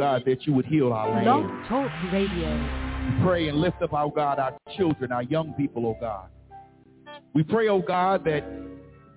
God, 0.00 0.22
that 0.24 0.46
you 0.46 0.54
would 0.54 0.64
heal 0.64 0.94
our 0.94 1.10
land. 1.10 1.24
Blog 1.26 1.68
Talk 1.68 1.90
Radio. 2.10 2.56
We 3.04 3.22
pray 3.22 3.48
and 3.48 3.60
lift 3.60 3.82
up, 3.82 3.92
our 3.92 4.10
God, 4.10 4.38
our 4.38 4.56
children, 4.74 5.12
our 5.12 5.24
young 5.24 5.52
people, 5.52 5.84
oh 5.84 5.96
God. 6.00 6.28
We 7.34 7.42
pray, 7.42 7.68
oh 7.68 7.82
God, 7.82 8.24
that 8.24 8.42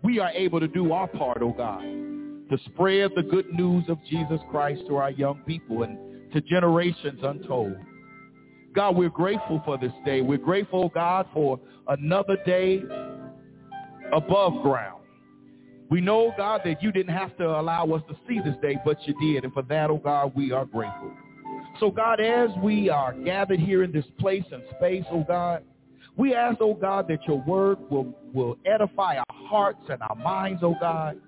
we 0.04 0.20
are 0.20 0.32
able 0.32 0.60
to 0.60 0.68
do 0.68 0.92
our 0.92 1.08
part, 1.08 1.38
oh 1.42 1.54
God, 1.54 1.80
to 1.84 2.58
spread 2.66 3.12
the 3.16 3.24
good 3.24 3.54
news 3.54 3.86
of 3.88 3.98
Jesus 4.10 4.42
Christ 4.52 4.82
to 4.90 4.98
our 4.98 5.12
young 5.12 5.38
people 5.48 5.84
and 5.84 5.98
to 6.34 6.42
generations 6.42 7.22
untold. 7.24 7.78
God, 8.76 8.98
we're 8.98 9.08
grateful 9.08 9.62
for 9.64 9.78
this 9.78 9.94
day. 10.04 10.20
We're 10.20 10.38
grateful, 10.38 10.84
oh 10.84 10.92
God, 10.94 11.28
for 11.34 11.62
another 11.88 12.36
day 12.46 12.82
above 14.12 14.62
ground. 14.62 15.03
We 15.90 16.02
know, 16.02 16.34
God, 16.38 16.62
that 16.66 16.82
you 16.82 16.92
didn't 16.92 17.14
have 17.14 17.38
to 17.38 17.48
allow 17.48 17.86
us 17.92 18.02
to 18.10 18.16
see 18.28 18.40
this 18.40 18.56
day, 18.62 18.78
but 18.84 18.98
you 19.08 19.14
did. 19.22 19.44
And 19.44 19.54
for 19.54 19.64
that, 19.64 19.90
oh 19.90 19.98
God, 19.98 20.34
we 20.36 20.52
are 20.52 20.66
grateful. 20.66 21.12
So 21.80 21.92
God, 21.92 22.20
as 22.20 22.50
we 22.62 22.90
are 22.90 23.14
gathered 23.14 23.60
here 23.60 23.84
in 23.84 23.92
this 23.92 24.06
place 24.20 24.44
and 24.52 24.64
space, 24.78 25.04
oh 25.12 25.24
God, 25.28 25.64
we 26.16 26.36
ask, 26.36 26.58
oh 26.62 26.76
God, 26.76 27.08
that 27.08 27.20
your 27.28 27.42
word 27.44 27.78
will, 27.90 28.14
will 28.34 28.58
edify 28.66 29.18
our 29.18 29.26
hearts 29.30 29.82
and 29.90 30.02
our 30.02 30.16
minds, 30.16 30.62
oh 30.64 30.76
God, 30.80 31.20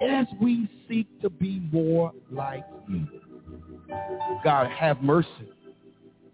as 0.00 0.26
we 0.40 0.68
seek 0.88 1.06
to 1.20 1.30
be 1.30 1.60
more 1.72 2.12
like 2.30 2.64
you. 2.88 3.06
God, 4.42 4.70
have 4.70 5.02
mercy. 5.02 5.28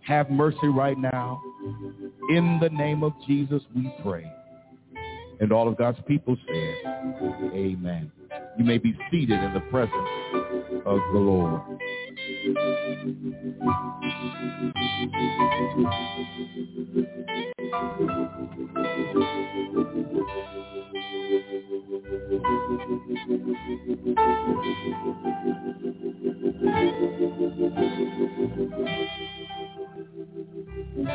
Have 0.00 0.30
mercy 0.30 0.68
right 0.68 0.96
now. 0.96 1.40
In 2.30 2.58
the 2.62 2.70
name 2.70 3.02
of 3.02 3.12
Jesus, 3.26 3.62
we 3.74 3.92
pray. 4.02 4.30
And 5.40 5.52
all 5.52 5.68
of 5.68 5.76
God's 5.76 5.98
people 6.06 6.36
said, 6.46 6.74
amen. 7.54 8.10
You 8.58 8.64
may 8.64 8.78
be 8.78 8.96
seated 9.10 9.40
in 9.42 9.54
the 9.54 9.60
presence 9.70 9.94
of 10.84 10.98
the 11.12 11.18
Lord. 11.18 11.62
Not 30.98 31.14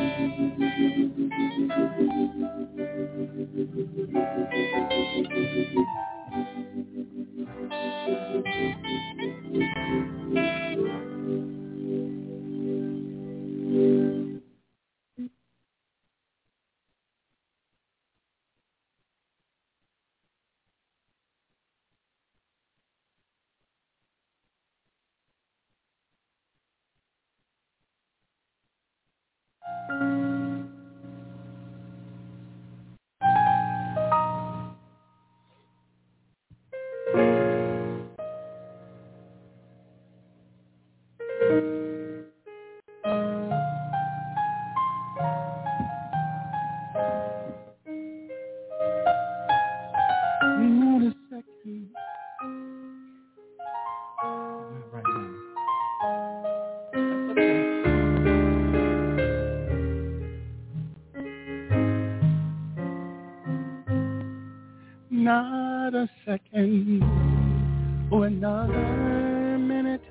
another 68.63 69.57
minute. 69.57 70.01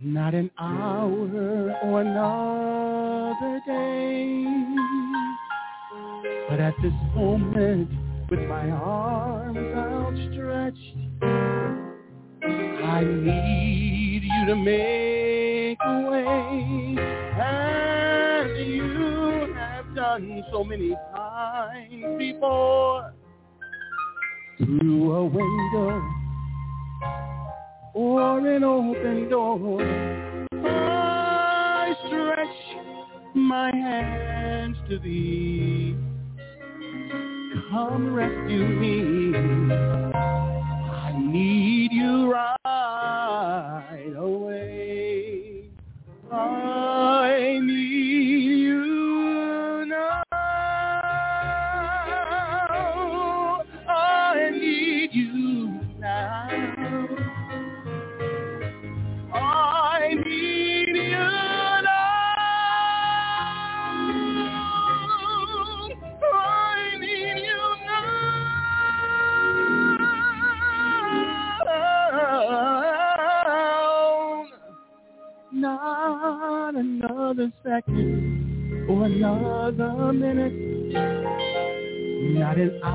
Not 0.00 0.34
an 0.34 0.50
hour 0.58 1.76
or 1.82 2.00
another 2.00 3.60
day. 3.66 4.44
But 6.48 6.60
at 6.60 6.74
this 6.82 6.92
moment, 7.14 7.90
with 8.30 8.40
my 8.40 8.70
arms 8.70 9.58
outstretched, 9.76 10.96
I 12.42 13.04
need 13.04 14.22
you 14.22 14.46
to 14.46 14.56
make 14.56 15.78
a 15.84 16.10
way. 16.10 16.96
And 17.40 18.66
you 18.66 19.54
have 19.54 19.94
done 19.94 20.44
so 20.50 20.64
many 20.64 20.96
I 29.52 29.56
stretch 32.06 33.34
my 33.34 33.74
hands 33.74 34.76
to 34.88 34.98
thee. 35.00 35.96
Come 37.70 38.14
rescue 38.14 38.64
me. 38.64 39.19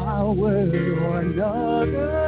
Hour 0.05 0.35
or 0.37 1.19
another 1.21 2.24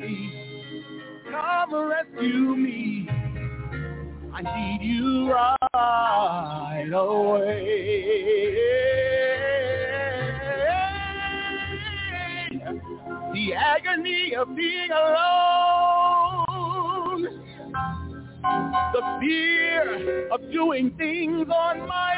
hands. 0.00 0.32
Come 1.30 1.74
rescue 1.88 2.56
me. 2.56 3.08
I 4.34 4.42
need 4.42 4.80
you 4.82 5.32
right 5.32 6.90
away. 6.92 8.32
the 13.32 13.54
agony 13.54 14.34
of 14.36 14.54
being 14.54 14.90
alone, 14.90 15.22
the 18.92 19.18
fear 19.20 20.28
of 20.30 20.40
doing 20.52 20.94
things 20.98 21.48
on 21.48 21.88
my 21.88 22.14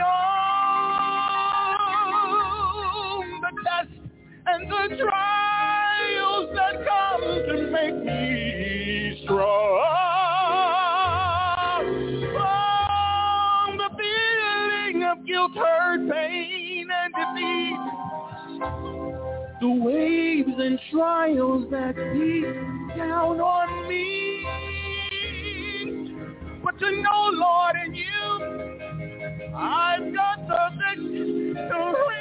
own, 3.30 3.40
the 3.40 3.52
test 3.64 3.92
and 4.46 4.70
the 4.70 4.96
trials 4.96 5.13
waves 19.84 20.58
and 20.58 20.80
trials 20.90 21.70
that 21.70 21.94
beat 21.94 22.96
down 22.96 23.40
on 23.40 23.88
me. 23.88 24.44
But 26.64 26.78
to 26.78 26.90
know, 27.02 27.30
Lord, 27.32 27.76
in 27.86 27.94
you, 27.94 29.54
I've 29.54 30.14
got 30.14 30.48
the 30.48 30.70
victory. 30.96 32.13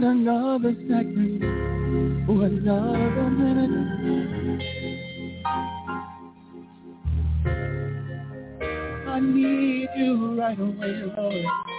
Not 0.00 0.12
another 0.16 0.72
second 0.88 1.44
or 2.26 2.46
another 2.46 3.30
minute. 3.30 4.62
I 9.06 9.20
need 9.20 9.88
you 9.98 10.40
right 10.40 10.58
away, 10.58 11.02
Lord. 11.18 11.69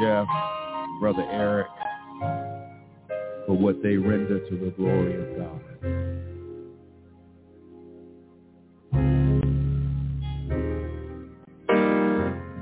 Jeff, 0.00 0.26
Brother 1.00 1.26
Eric, 1.30 1.68
for 3.46 3.56
what 3.56 3.82
they 3.82 3.96
render 3.96 4.40
to 4.48 4.56
the 4.56 4.70
glory 4.76 5.14
of 5.14 5.36
God. 5.38 5.60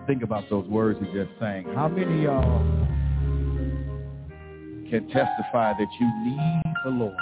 Think 0.07 0.23
about 0.23 0.49
those 0.51 0.67
words 0.67 1.01
he 1.01 1.07
just 1.07 1.31
sang. 1.41 1.65
How 1.75 1.89
many 1.89 2.19
of 2.19 2.23
y'all 2.23 2.59
can 4.91 5.09
testify 5.09 5.73
that 5.73 5.89
you 5.99 6.07
need 6.25 6.63
the 6.85 6.91
Lord? 6.91 7.17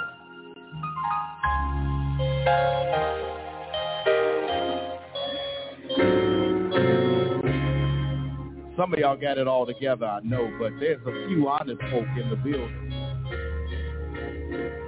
Some 8.76 8.92
of 8.92 8.98
y'all 8.98 9.16
got 9.16 9.38
it 9.38 9.46
all 9.46 9.66
together, 9.66 10.06
I 10.06 10.20
know, 10.20 10.50
but 10.58 10.72
there's 10.80 11.00
a 11.06 11.28
few 11.28 11.48
honest 11.48 11.80
folk 11.90 12.06
in 12.20 12.30
the 12.30 12.36
building 12.36 12.90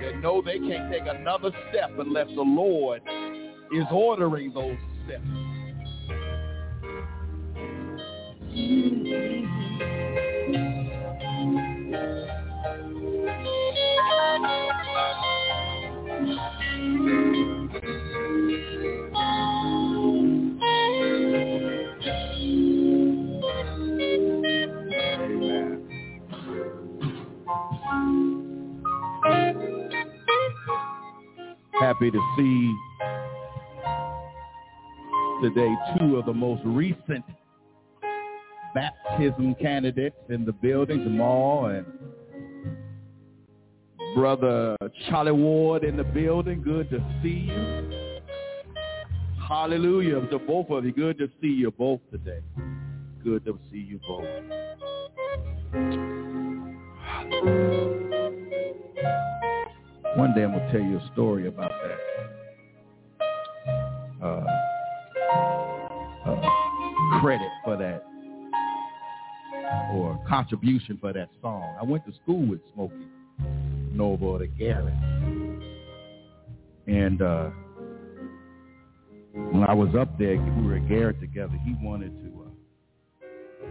that 0.01 0.21
know 0.21 0.43
they 0.43 0.59
can't 0.59 0.91
take 0.91 1.03
another 1.07 1.51
step 1.71 1.91
unless 1.99 2.29
the 2.35 2.43
Lord 2.43 3.03
is 3.73 3.85
ordering 3.91 4.53
those 4.55 4.79
steps. 5.05 5.23
Amen. 11.27 12.44
Happy 32.05 32.19
to 32.19 32.35
see 32.37 32.77
today 35.43 35.75
two 35.99 36.19
of 36.19 36.27
the 36.27 36.35
most 36.35 36.61
recent 36.67 37.25
baptism 38.75 39.55
candidates 39.55 40.19
in 40.29 40.45
the 40.45 40.53
building, 40.53 41.03
Jamal 41.03 41.67
and 41.67 41.87
Brother 44.15 44.77
Charlie 45.09 45.33
Ward 45.33 45.83
in 45.83 45.97
the 45.97 46.05
building. 46.05 46.61
Good 46.61 46.91
to 46.91 46.99
see 47.23 47.51
you. 47.51 48.21
Hallelujah. 49.49 50.27
To 50.27 50.39
both 50.39 50.69
of 50.69 50.85
you, 50.85 50.93
good 50.93 51.17
to 51.17 51.31
see 51.41 51.49
you 51.49 51.71
both 51.71 52.01
today. 52.11 52.41
Good 53.23 53.47
to 53.47 53.59
see 53.73 53.79
you 53.79 53.99
both. 54.07 54.27
One 60.17 60.33
day 60.33 60.45
I'm 60.45 60.53
going 60.53 60.65
to 60.65 60.71
tell 60.71 60.81
you 60.81 60.99
a 60.99 61.11
story 61.13 61.49
about 61.49 61.73
that. 61.83 61.94
Credit 67.25 67.49
for 67.65 67.79
that 67.79 68.05
or 69.95 70.23
contribution 70.29 70.99
for 71.01 71.11
that 71.15 71.31
song. 71.41 71.75
I 71.81 71.83
went 71.83 72.05
to 72.05 72.13
school 72.23 72.45
with 72.45 72.61
Smokie 72.77 73.09
Norful 73.95 74.41
to 74.41 74.47
Garrett. 74.47 74.93
And 76.87 77.23
uh, 77.23 77.49
when 79.33 79.65
I 79.67 79.73
was 79.73 79.95
up 79.99 80.19
there, 80.19 80.37
we 80.37 80.67
were 80.67 80.77
at 80.77 80.87
Garrett 80.87 81.19
together. 81.19 81.59
He 81.65 81.75
wanted 81.81 82.13
to 82.21 82.45
uh, 82.45 83.69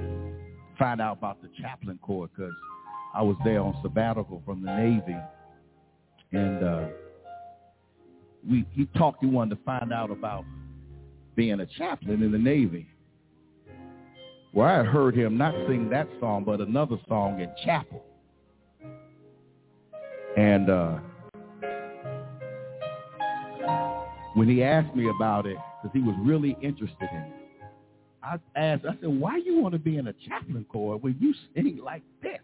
find 0.79 1.00
out 1.00 1.19
about 1.19 1.39
the 1.43 1.50
chaplain 1.62 2.00
corps 2.01 2.29
because 2.36 2.55
I 3.13 3.22
was 3.22 3.36
there 3.45 3.62
on 3.62 3.77
sabbatical 3.83 4.41
from 4.48 4.63
the 4.63 4.75
Navy. 4.75 5.15
And 6.31 6.63
uh, 6.63 6.88
we 8.50 8.65
he 8.72 8.88
talked, 8.98 9.24
he 9.24 9.27
wanted 9.27 9.57
to 9.57 9.63
find 9.63 9.93
out 9.93 10.10
about 10.10 10.43
being 11.36 11.60
a 11.60 11.67
chaplain 11.67 12.24
in 12.24 12.31
the 12.31 12.39
Navy. 12.39 12.88
Well, 14.53 14.67
I 14.67 14.83
heard 14.83 15.15
him 15.15 15.36
not 15.36 15.55
sing 15.67 15.89
that 15.89 16.07
song, 16.19 16.43
but 16.43 16.62
another 16.62 16.98
song 17.07 17.39
in 17.41 17.50
chapel. 17.65 18.03
And 20.38 20.69
uh, 20.69 21.00
when 24.36 24.48
he 24.48 24.63
asked 24.63 24.95
me 24.95 25.10
about 25.10 25.48
it, 25.48 25.57
because 25.81 25.93
he 25.93 26.01
was 26.01 26.15
really 26.22 26.55
interested 26.62 27.10
in 27.12 27.17
it, 27.17 27.33
I 28.22 28.38
asked, 28.55 28.86
I 28.86 28.95
said, 29.01 29.19
why 29.19 29.38
you 29.38 29.60
want 29.60 29.74
to 29.74 29.79
be 29.79 29.98
in 29.98 30.07
a 30.07 30.13
chaplain 30.27 30.65
corps 30.72 30.98
when 30.98 31.17
you 31.19 31.33
sing 31.55 31.79
like 31.83 32.03
this? 32.22 32.39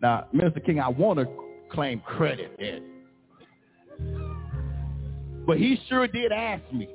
Now, 0.00 0.28
Minister 0.32 0.60
King, 0.60 0.78
I 0.78 0.88
want 0.88 1.18
to 1.18 1.26
claim 1.72 2.00
credit. 2.00 2.56
But 5.44 5.58
he 5.58 5.80
sure 5.88 6.06
did 6.06 6.30
ask 6.30 6.62
me 6.72 6.88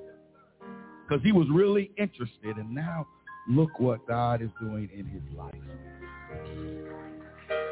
because 1.13 1.23
he 1.23 1.31
was 1.31 1.47
really 1.51 1.91
interested. 1.97 2.57
And 2.57 2.73
now 2.73 3.07
look 3.47 3.79
what 3.79 4.07
God 4.07 4.41
is 4.41 4.49
doing 4.59 4.89
in 4.93 5.05
his 5.05 5.21
life. 5.37 5.53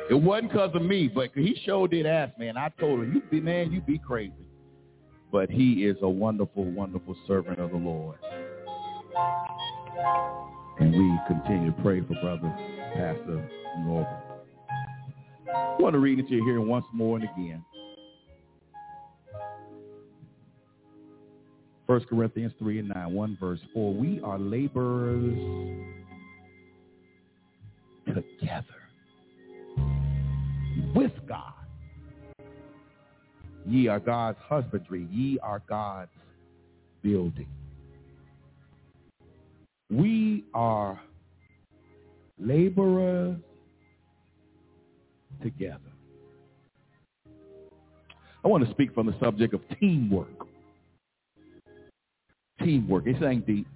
It 0.10 0.14
wasn't 0.14 0.52
because 0.52 0.76
of 0.76 0.82
me, 0.84 1.08
but 1.08 1.30
he 1.34 1.60
sure 1.66 1.88
did 1.88 2.06
ask 2.06 2.38
me. 2.38 2.48
And 2.48 2.58
I 2.58 2.70
told 2.80 3.00
him, 3.00 3.14
you 3.14 3.22
be, 3.32 3.42
man, 3.42 3.72
you 3.72 3.82
be 3.82 3.98
crazy. 3.98 4.34
But 5.32 5.50
he 5.50 5.86
is 5.86 5.98
a 6.02 6.10
wonderful, 6.10 6.66
wonderful 6.66 7.16
servant 7.26 7.60
of 7.60 7.72
the 7.72 7.78
Lord. 7.78 8.18
And 10.80 10.92
we 10.92 11.20
continue 11.28 11.72
to 11.72 11.82
pray 11.82 12.02
for 12.02 12.14
brother 12.22 12.54
Pastor 12.94 13.50
Norful. 13.80 14.22
I 15.54 15.78
want 15.80 15.94
to 15.94 16.00
read 16.00 16.20
it 16.20 16.28
to 16.28 16.36
you 16.36 16.46
here 16.46 16.62
once 16.62 16.86
more 16.94 17.18
and 17.18 17.26
again. 17.26 17.64
1 21.92 22.06
Corinthians 22.06 22.54
3 22.58 22.80
and 22.80 22.88
9, 22.88 23.14
one 23.14 23.38
verse. 23.38 23.60
4. 23.74 23.94
we 23.94 24.22
are 24.22 24.40
laborers 24.40 25.38
together 28.08 28.64
with 30.96 31.12
God. 31.28 31.52
Ye 33.68 33.90
are 33.90 34.00
God's 34.00 34.38
husbandry. 34.42 35.06
Ye 35.12 35.38
are 35.40 35.62
God's 35.68 36.12
building. 37.04 37.50
We 39.90 40.46
are 40.54 40.98
laborers 42.40 43.36
together. 45.44 45.82
I 48.46 48.48
want 48.48 48.66
to 48.66 48.72
speak 48.72 48.94
from 48.94 49.08
the 49.08 49.16
subject 49.20 49.54
of 49.54 49.60
teamwork 49.78 50.41
teamwork. 52.64 53.08
It 53.08 53.22
ain't 53.24 53.46
deep, 53.46 53.68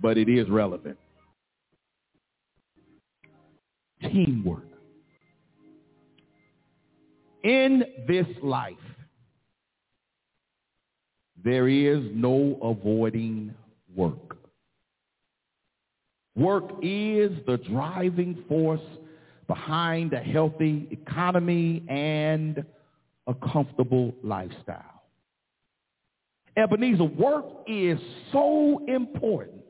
but 0.00 0.16
it 0.18 0.28
is 0.28 0.48
relevant. 0.48 0.98
Teamwork. 4.02 4.64
In 7.44 7.84
this 8.06 8.26
life, 8.42 8.74
there 11.44 11.68
is 11.68 12.04
no 12.14 12.58
avoiding 12.62 13.54
work. 13.94 14.36
Work 16.36 16.70
is 16.82 17.30
the 17.46 17.58
driving 17.68 18.44
force 18.48 18.80
behind 19.46 20.12
a 20.12 20.20
healthy 20.20 20.86
economy 20.90 21.82
and 21.88 22.64
a 23.26 23.34
comfortable 23.34 24.14
lifestyle. 24.22 24.97
Ebenezer, 26.58 27.04
work 27.04 27.44
is 27.68 27.98
so 28.32 28.84
important, 28.88 29.62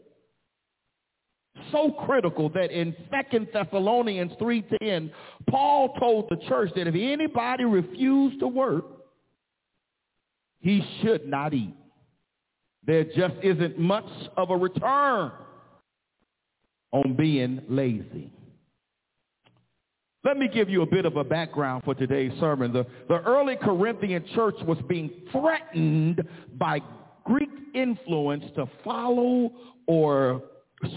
so 1.71 1.92
critical 2.07 2.49
that 2.50 2.71
in 2.71 2.97
2 3.30 3.47
Thessalonians 3.52 4.33
3.10, 4.40 5.11
Paul 5.50 5.95
told 6.00 6.28
the 6.30 6.37
church 6.49 6.71
that 6.76 6.87
if 6.87 6.95
anybody 6.95 7.64
refused 7.64 8.40
to 8.40 8.49
work, 8.49 8.85
he 10.61 10.83
should 11.02 11.28
not 11.28 11.52
eat. 11.52 11.75
There 12.87 13.04
just 13.04 13.35
isn't 13.42 13.78
much 13.78 14.09
of 14.37 14.50
a 14.50 14.57
return 14.57 15.30
on 16.92 17.16
being 17.16 17.61
lazy. 17.68 18.33
Let 20.29 20.37
me 20.37 20.47
give 20.47 20.69
you 20.69 20.83
a 20.83 20.87
bit 20.87 21.07
of 21.07 21.17
a 21.17 21.25
background 21.25 21.85
for 21.85 21.95
today's 21.95 22.39
sermon. 22.39 22.71
The, 22.71 22.85
the 23.09 23.23
early 23.23 23.57
Corinthian 23.57 24.27
church 24.35 24.57
was 24.67 24.77
being 24.87 25.11
threatened 25.33 26.23
by 26.59 26.83
Greek 27.25 27.49
influence 27.75 28.45
to 28.57 28.67
follow 28.85 29.51
or 29.87 30.43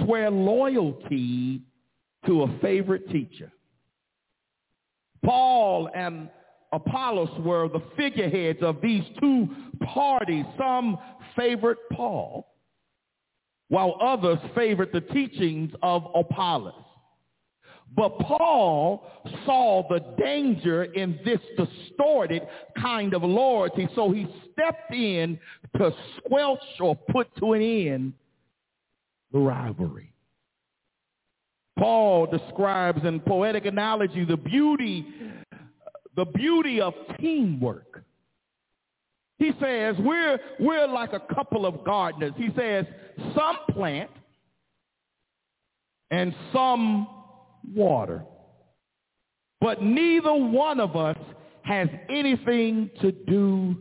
swear 0.04 0.30
loyalty 0.30 1.62
to 2.26 2.42
a 2.42 2.60
favorite 2.60 3.10
teacher. 3.10 3.50
Paul 5.24 5.90
and 5.96 6.30
Apollos 6.74 7.30
were 7.40 7.70
the 7.70 7.84
figureheads 7.96 8.60
of 8.62 8.82
these 8.82 9.06
two 9.22 9.48
parties. 9.86 10.44
Some 10.58 10.98
favored 11.38 11.78
Paul, 11.94 12.54
while 13.70 13.96
others 14.02 14.40
favored 14.54 14.90
the 14.92 15.00
teachings 15.00 15.72
of 15.82 16.04
Apollos. 16.16 16.74
But 17.95 18.17
Paul 18.19 19.05
saw 19.45 19.86
the 19.89 20.00
danger 20.17 20.86
in 20.86 21.19
this 21.25 21.39
distorted 21.57 22.43
kind 22.81 23.13
of 23.13 23.24
loyalty, 23.24 23.88
so 23.95 24.12
he 24.12 24.25
stepped 24.51 24.93
in 24.93 25.38
to 25.77 25.93
squelch 26.17 26.60
or 26.79 26.95
put 26.95 27.27
to 27.38 27.53
an 27.53 27.62
end 27.62 28.13
the 29.33 29.39
rivalry. 29.39 30.13
Paul 31.77 32.27
describes 32.27 33.03
in 33.05 33.19
poetic 33.21 33.65
analogy 33.65 34.24
the 34.24 34.38
beauty, 34.38 35.05
the 36.15 36.25
beauty 36.25 36.79
of 36.79 36.93
teamwork. 37.19 38.03
He 39.38 39.51
says 39.60 39.95
we're, 40.00 40.39
we're 40.60 40.88
like 40.88 41.13
a 41.13 41.33
couple 41.33 41.65
of 41.65 41.83
gardeners. 41.83 42.33
He 42.38 42.50
says 42.55 42.86
some 43.36 43.57
plant 43.71 44.12
and 46.12 46.36
some 46.53 47.07
water. 47.74 48.24
But 49.60 49.82
neither 49.82 50.34
one 50.34 50.80
of 50.80 50.96
us 50.96 51.18
has 51.63 51.88
anything 52.10 52.89
to 53.01 53.12
do 53.12 53.75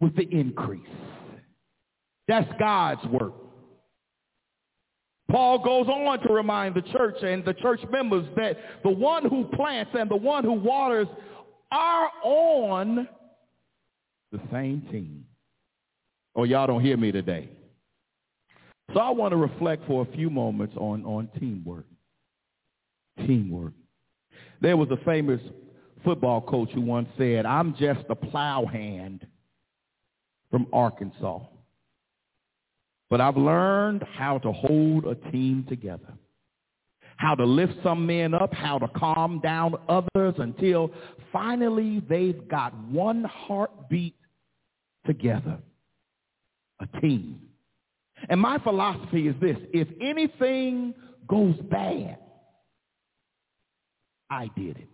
with 0.00 0.14
the 0.16 0.28
increase. 0.30 0.82
That's 2.28 2.48
God's 2.58 3.04
work. 3.06 3.34
Paul 5.30 5.58
goes 5.58 5.88
on 5.88 6.20
to 6.20 6.32
remind 6.32 6.74
the 6.74 6.82
church 6.82 7.16
and 7.22 7.44
the 7.44 7.54
church 7.54 7.80
members 7.90 8.26
that 8.36 8.56
the 8.84 8.90
one 8.90 9.24
who 9.28 9.44
plants 9.44 9.90
and 9.98 10.10
the 10.10 10.16
one 10.16 10.44
who 10.44 10.52
waters 10.52 11.08
are 11.72 12.10
on 12.22 13.08
the 14.30 14.40
same 14.52 14.82
team. 14.90 15.24
Oh, 16.34 16.44
y'all 16.44 16.66
don't 16.66 16.82
hear 16.82 16.96
me 16.96 17.10
today. 17.10 17.48
So 18.94 19.00
I 19.00 19.10
want 19.10 19.32
to 19.32 19.36
reflect 19.36 19.84
for 19.86 20.02
a 20.02 20.16
few 20.16 20.30
moments 20.30 20.74
on, 20.76 21.04
on 21.04 21.28
teamwork 21.40 21.86
teamwork. 23.26 23.72
There 24.60 24.76
was 24.76 24.88
a 24.90 25.04
famous 25.04 25.40
football 26.04 26.40
coach 26.40 26.70
who 26.72 26.80
once 26.80 27.08
said, 27.18 27.46
I'm 27.46 27.74
just 27.76 28.04
a 28.08 28.14
plow 28.14 28.64
hand 28.66 29.26
from 30.50 30.66
Arkansas. 30.72 31.40
But 33.10 33.20
I've 33.20 33.36
learned 33.36 34.04
how 34.16 34.38
to 34.38 34.52
hold 34.52 35.06
a 35.06 35.14
team 35.30 35.64
together, 35.68 36.14
how 37.16 37.34
to 37.34 37.44
lift 37.44 37.74
some 37.82 38.06
men 38.06 38.34
up, 38.34 38.52
how 38.52 38.78
to 38.78 38.88
calm 38.88 39.40
down 39.40 39.74
others 39.88 40.34
until 40.38 40.90
finally 41.32 42.02
they've 42.08 42.48
got 42.48 42.76
one 42.88 43.24
heartbeat 43.24 44.16
together, 45.06 45.58
a 46.80 47.00
team. 47.00 47.40
And 48.28 48.40
my 48.40 48.58
philosophy 48.58 49.28
is 49.28 49.36
this, 49.40 49.56
if 49.72 49.88
anything 50.00 50.94
goes 51.28 51.56
bad, 51.70 52.18
I 54.30 54.50
did 54.56 54.76
it. 54.78 54.88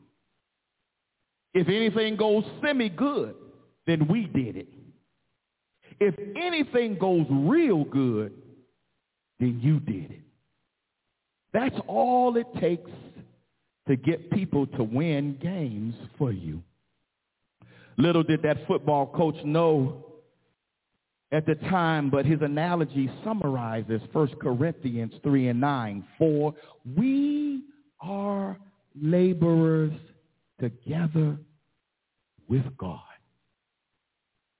If 1.54 1.68
anything 1.68 2.16
goes 2.16 2.44
semi-good, 2.64 3.34
then 3.86 4.08
we 4.08 4.26
did 4.26 4.56
it. 4.56 4.68
If 6.00 6.14
anything 6.36 6.96
goes 6.98 7.26
real 7.30 7.84
good, 7.84 8.32
then 9.38 9.60
you 9.62 9.80
did 9.80 10.10
it. 10.10 10.20
That's 11.52 11.76
all 11.86 12.36
it 12.36 12.46
takes 12.60 12.90
to 13.86 13.96
get 13.96 14.30
people 14.30 14.66
to 14.68 14.82
win 14.82 15.38
games 15.42 15.94
for 16.16 16.32
you. 16.32 16.62
Little 17.98 18.22
did 18.22 18.42
that 18.42 18.66
football 18.66 19.06
coach 19.06 19.36
know 19.44 20.06
at 21.30 21.46
the 21.46 21.54
time, 21.54 22.10
but 22.10 22.24
his 22.24 22.40
analogy 22.40 23.10
summarizes 23.24 24.00
1 24.12 24.28
Corinthians 24.40 25.12
3 25.22 25.48
and 25.48 25.60
9. 25.60 26.04
For 26.18 26.54
we 26.96 27.62
are 28.00 28.56
laborers 29.00 29.92
together 30.60 31.36
with 32.48 32.64
God. 32.76 33.00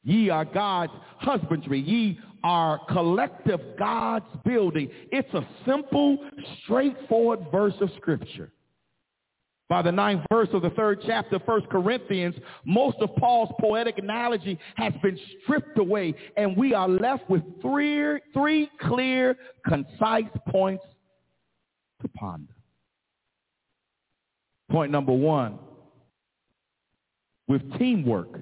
Ye 0.05 0.31
are 0.31 0.45
God's 0.45 0.93
husbandry. 1.19 1.81
Ye 1.81 2.19
are 2.43 2.81
collective 2.91 3.61
God's 3.79 4.27
building. 4.45 4.91
It's 5.13 5.33
a 5.35 5.47
simple, 5.67 6.19
straightforward 6.65 7.47
verse 7.53 7.75
of 7.81 7.91
Scripture. 7.97 8.53
By 9.69 9.81
the 9.81 9.93
ninth 9.93 10.27
verse 10.31 10.49
of 10.53 10.63
the 10.63 10.71
third 10.71 11.01
chapter 11.07 11.39
1 11.39 11.63
Corinthians, 11.71 12.35
most 12.67 12.99
of 13.01 13.15
Paul's 13.17 13.49
poetic 13.59 13.97
analogy 13.97 14.59
has 14.75 14.93
been 15.03 15.19
stripped 15.43 15.79
away, 15.79 16.15
and 16.37 16.57
we 16.57 16.75
are 16.75 16.89
left 16.89 17.31
with 17.31 17.43
three, 17.63 18.19
three 18.35 18.69
clear, 18.83 19.37
concise 19.67 20.25
points 20.49 20.85
to 22.03 22.09
ponder. 22.09 22.53
Point 24.73 24.91
number 24.91 25.13
one, 25.13 25.59
with 27.47 27.61
teamwork, 27.79 28.41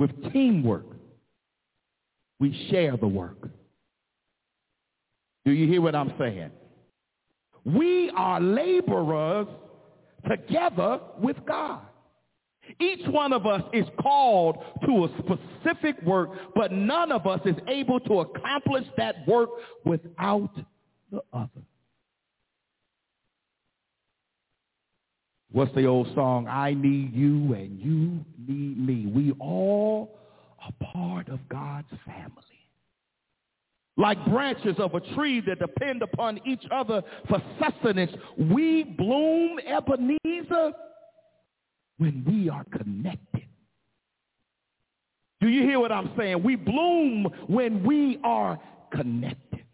with 0.00 0.10
teamwork, 0.32 0.86
we 2.40 2.68
share 2.68 2.96
the 2.96 3.06
work. 3.06 3.50
Do 5.44 5.52
you 5.52 5.68
hear 5.68 5.80
what 5.80 5.94
I'm 5.94 6.12
saying? 6.18 6.50
We 7.64 8.10
are 8.16 8.40
laborers 8.40 9.46
together 10.28 10.98
with 11.20 11.36
God. 11.46 11.82
Each 12.80 13.06
one 13.06 13.32
of 13.32 13.46
us 13.46 13.62
is 13.72 13.86
called 14.02 14.56
to 14.84 15.04
a 15.04 15.08
specific 15.20 16.02
work, 16.02 16.30
but 16.56 16.72
none 16.72 17.12
of 17.12 17.28
us 17.28 17.40
is 17.44 17.56
able 17.68 18.00
to 18.00 18.20
accomplish 18.20 18.86
that 18.96 19.24
work 19.28 19.50
without 19.84 20.50
the 21.12 21.22
other. 21.32 21.62
What's 25.52 25.74
the 25.74 25.86
old 25.86 26.08
song? 26.14 26.46
I 26.46 26.74
need 26.74 27.14
you 27.14 27.54
and 27.54 27.80
you 27.80 28.24
need 28.46 28.78
me. 28.78 29.06
We 29.06 29.32
all 29.40 30.18
are 30.62 30.72
part 30.92 31.28
of 31.28 31.40
God's 31.48 31.88
family. 32.04 32.32
Like 33.96 34.24
branches 34.26 34.76
of 34.78 34.94
a 34.94 35.00
tree 35.14 35.40
that 35.46 35.58
depend 35.58 36.02
upon 36.02 36.38
each 36.46 36.64
other 36.70 37.02
for 37.28 37.42
sustenance, 37.60 38.12
we 38.38 38.84
bloom, 38.84 39.58
Ebenezer, 39.66 40.72
when 41.96 42.24
we 42.26 42.48
are 42.48 42.64
connected. 42.64 43.46
Do 45.40 45.48
you 45.48 45.62
hear 45.62 45.80
what 45.80 45.90
I'm 45.90 46.10
saying? 46.16 46.42
We 46.42 46.56
bloom 46.56 47.26
when 47.46 47.82
we 47.84 48.20
are 48.22 48.58
connected. 48.92 49.64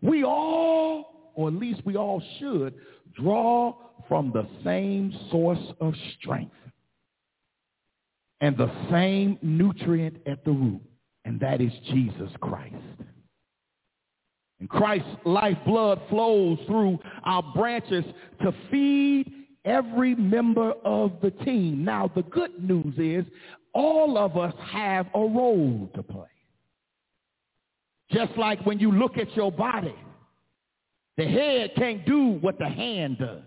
We 0.00 0.24
all, 0.24 1.32
or 1.34 1.48
at 1.48 1.54
least 1.54 1.82
we 1.84 1.96
all 1.96 2.22
should, 2.38 2.74
draw 3.14 3.74
from 4.08 4.32
the 4.32 4.46
same 4.64 5.14
source 5.30 5.72
of 5.80 5.94
strength 6.18 6.54
and 8.40 8.56
the 8.56 8.70
same 8.90 9.38
nutrient 9.42 10.16
at 10.26 10.44
the 10.44 10.50
root, 10.50 10.80
and 11.24 11.38
that 11.40 11.60
is 11.60 11.72
Jesus 11.90 12.30
Christ. 12.40 12.74
And 14.60 14.68
Christ's 14.68 15.08
lifeblood 15.24 16.00
flows 16.08 16.58
through 16.66 16.98
our 17.24 17.42
branches 17.54 18.04
to 18.42 18.52
feed 18.70 19.32
every 19.64 20.14
member 20.14 20.72
of 20.84 21.12
the 21.22 21.30
team. 21.30 21.84
Now, 21.84 22.10
the 22.14 22.22
good 22.22 22.62
news 22.62 22.94
is 22.98 23.24
all 23.72 24.18
of 24.18 24.36
us 24.36 24.54
have 24.72 25.06
a 25.14 25.20
role 25.20 25.90
to 25.94 26.02
play. 26.02 26.26
Just 28.10 28.36
like 28.36 28.64
when 28.64 28.78
you 28.78 28.90
look 28.90 29.18
at 29.18 29.34
your 29.36 29.52
body, 29.52 29.94
the 31.16 31.26
head 31.26 31.72
can't 31.76 32.04
do 32.06 32.38
what 32.40 32.58
the 32.58 32.68
hand 32.68 33.18
does. 33.18 33.42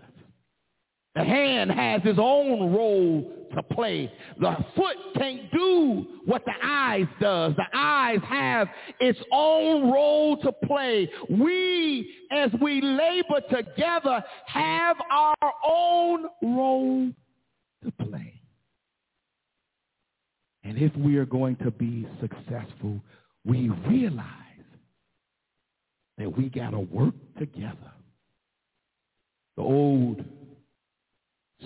The 1.14 1.24
hand 1.24 1.70
has 1.70 2.00
its 2.04 2.18
own 2.20 2.72
role 2.72 3.30
to 3.54 3.62
play. 3.62 4.10
The 4.40 4.56
foot 4.74 4.96
can't 5.16 5.50
do 5.52 6.06
what 6.24 6.42
the 6.46 6.54
eyes 6.62 7.06
does. 7.20 7.54
The 7.54 7.66
eyes 7.74 8.20
have 8.26 8.68
its 8.98 9.18
own 9.30 9.90
role 9.92 10.38
to 10.38 10.52
play. 10.64 11.10
We, 11.28 12.14
as 12.30 12.50
we 12.62 12.80
labor 12.80 13.42
together, 13.50 14.24
have 14.46 14.96
our 15.10 15.52
own 15.68 16.24
role 16.42 17.10
to 17.84 17.92
play. 18.06 18.40
And 20.64 20.78
if 20.78 20.96
we 20.96 21.16
are 21.16 21.26
going 21.26 21.56
to 21.56 21.70
be 21.70 22.06
successful, 22.20 23.02
we 23.44 23.68
realize 23.86 24.26
that 26.16 26.34
we 26.34 26.48
got 26.48 26.70
to 26.70 26.80
work 26.80 27.14
together. 27.38 27.92
The 29.56 29.62
old 29.62 30.24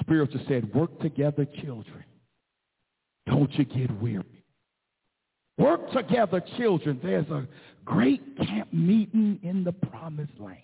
Spiritual 0.07 0.41
said, 0.47 0.73
work 0.73 1.01
together, 1.01 1.45
children. 1.65 2.05
Don't 3.27 3.53
you 3.55 3.65
get 3.65 3.91
weary. 4.01 4.25
Work 5.59 5.91
together, 5.91 6.41
children. 6.57 7.01
There's 7.03 7.29
a 7.29 7.49
great 7.85 8.37
camp 8.37 8.73
meeting 8.73 9.41
in 9.43 9.65
the 9.65 9.73
promised 9.73 10.39
land. 10.39 10.61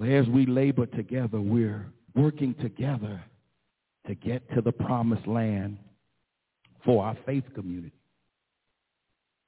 As 0.00 0.28
we 0.28 0.46
labor 0.46 0.86
together, 0.86 1.40
we're 1.40 1.84
working 2.14 2.54
together 2.54 3.20
to 4.06 4.14
get 4.14 4.48
to 4.54 4.60
the 4.60 4.72
promised 4.72 5.26
land 5.26 5.76
for 6.84 7.04
our 7.04 7.16
faith 7.26 7.44
community. 7.54 7.92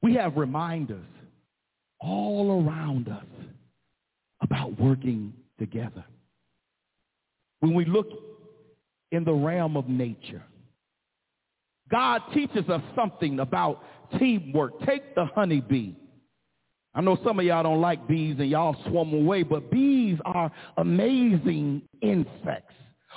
We 0.02 0.14
have 0.14 0.37
reminders 0.37 1.07
all 2.00 2.64
around 2.66 3.09
us 3.09 3.24
about 4.40 4.78
working 4.81 5.33
together. 5.61 6.05
When 7.61 7.74
we 7.74 7.85
look 7.85 8.32
in 9.12 9.25
the 9.25 9.33
realm 9.33 9.77
of 9.77 9.88
nature, 9.88 10.42
God 11.90 12.22
teaches 12.35 12.68
us 12.68 12.83
something 12.96 13.38
about 13.38 13.83
teamwork. 14.18 14.81
Take 14.85 15.14
the 15.14 15.27
honeybee. 15.27 15.94
I 16.94 17.01
know 17.01 17.18
some 17.25 17.38
of 17.38 17.44
y'all 17.44 17.62
don't 17.62 17.81
like 17.81 18.07
bees 18.09 18.37
and 18.38 18.51
y'all 18.51 18.77
swarm 18.88 19.14
away, 19.14 19.42
but 19.44 19.70
bees 19.70 20.18
are 20.25 20.51
amazing 20.77 21.83
insects. 22.03 22.75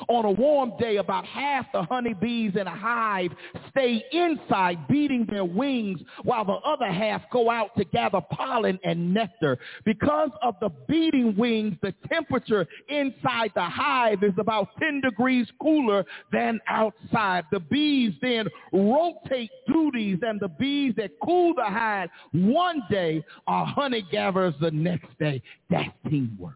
On 0.09 0.25
a 0.25 0.31
warm 0.31 0.73
day, 0.79 0.97
about 0.97 1.25
half 1.25 1.65
the 1.73 1.83
honeybees 1.83 2.53
in 2.55 2.67
a 2.67 2.75
hive 2.75 3.31
stay 3.69 4.03
inside 4.11 4.87
beating 4.87 5.25
their 5.29 5.45
wings 5.45 5.99
while 6.23 6.45
the 6.45 6.53
other 6.53 6.91
half 6.91 7.21
go 7.31 7.49
out 7.49 7.71
to 7.77 7.85
gather 7.85 8.21
pollen 8.31 8.79
and 8.83 9.13
nectar. 9.13 9.57
Because 9.85 10.29
of 10.41 10.55
the 10.61 10.69
beating 10.87 11.35
wings, 11.37 11.75
the 11.81 11.93
temperature 12.11 12.67
inside 12.89 13.51
the 13.55 13.63
hive 13.65 14.23
is 14.23 14.33
about 14.37 14.69
10 14.79 15.01
degrees 15.01 15.47
cooler 15.61 16.05
than 16.31 16.59
outside. 16.67 17.45
The 17.51 17.59
bees 17.59 18.13
then 18.21 18.47
rotate 18.73 19.51
duties 19.67 20.19
and 20.21 20.39
the 20.39 20.49
bees 20.49 20.93
that 20.97 21.11
cool 21.23 21.53
the 21.55 21.65
hive 21.65 22.09
one 22.31 22.83
day 22.89 23.23
are 23.47 23.65
honey 23.65 24.05
gatherers 24.11 24.55
the 24.59 24.71
next 24.71 25.17
day. 25.19 25.41
That's 25.69 25.89
teamwork. 26.09 26.55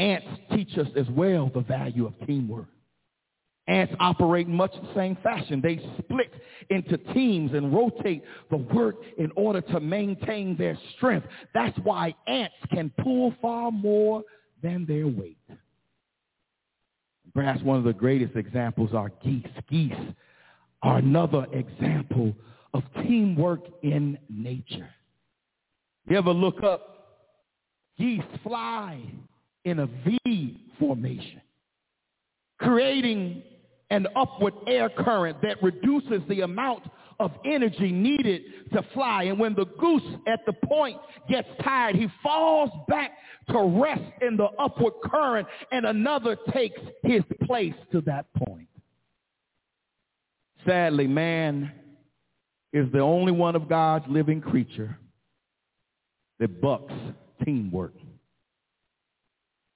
Ants 0.00 0.26
teach 0.54 0.78
us 0.78 0.88
as 0.96 1.06
well 1.10 1.50
the 1.52 1.60
value 1.60 2.06
of 2.06 2.14
teamwork. 2.26 2.68
Ants 3.68 3.94
operate 4.00 4.48
much 4.48 4.72
the 4.72 4.94
same 4.96 5.16
fashion. 5.22 5.60
They 5.60 5.78
split 5.98 6.32
into 6.70 6.96
teams 7.12 7.52
and 7.52 7.72
rotate 7.72 8.24
the 8.50 8.56
work 8.56 8.96
in 9.18 9.30
order 9.36 9.60
to 9.60 9.78
maintain 9.78 10.56
their 10.56 10.76
strength. 10.96 11.26
That's 11.52 11.78
why 11.80 12.14
ants 12.26 12.54
can 12.72 12.90
pull 13.02 13.34
far 13.42 13.70
more 13.70 14.24
than 14.62 14.86
their 14.86 15.06
weight. 15.06 15.36
Perhaps 17.34 17.62
one 17.62 17.76
of 17.76 17.84
the 17.84 17.92
greatest 17.92 18.36
examples 18.36 18.94
are 18.94 19.12
geese. 19.22 19.44
Geese 19.68 19.92
are 20.82 20.96
another 20.96 21.46
example 21.52 22.34
of 22.72 22.82
teamwork 23.02 23.60
in 23.82 24.18
nature. 24.30 24.88
You 26.08 26.16
ever 26.16 26.32
look 26.32 26.62
up, 26.62 27.26
geese 27.98 28.22
fly 28.42 29.02
in 29.64 29.80
a 29.80 29.86
V 29.86 30.60
formation, 30.78 31.40
creating 32.58 33.42
an 33.90 34.06
upward 34.16 34.54
air 34.66 34.88
current 34.88 35.42
that 35.42 35.62
reduces 35.62 36.20
the 36.28 36.42
amount 36.42 36.84
of 37.18 37.32
energy 37.44 37.92
needed 37.92 38.42
to 38.72 38.82
fly. 38.94 39.24
And 39.24 39.38
when 39.38 39.54
the 39.54 39.66
goose 39.78 40.02
at 40.26 40.40
the 40.46 40.52
point 40.52 40.96
gets 41.28 41.48
tired, 41.62 41.94
he 41.94 42.08
falls 42.22 42.70
back 42.88 43.12
to 43.50 43.80
rest 43.82 44.02
in 44.22 44.36
the 44.36 44.48
upward 44.58 44.94
current 45.04 45.46
and 45.70 45.84
another 45.84 46.36
takes 46.52 46.80
his 47.02 47.22
place 47.44 47.74
to 47.92 48.00
that 48.02 48.32
point. 48.34 48.68
Sadly, 50.66 51.06
man 51.06 51.72
is 52.72 52.90
the 52.92 53.00
only 53.00 53.32
one 53.32 53.56
of 53.56 53.68
God's 53.68 54.04
living 54.08 54.40
creature 54.40 54.96
that 56.38 56.60
bucks 56.60 56.92
teamwork. 57.44 57.94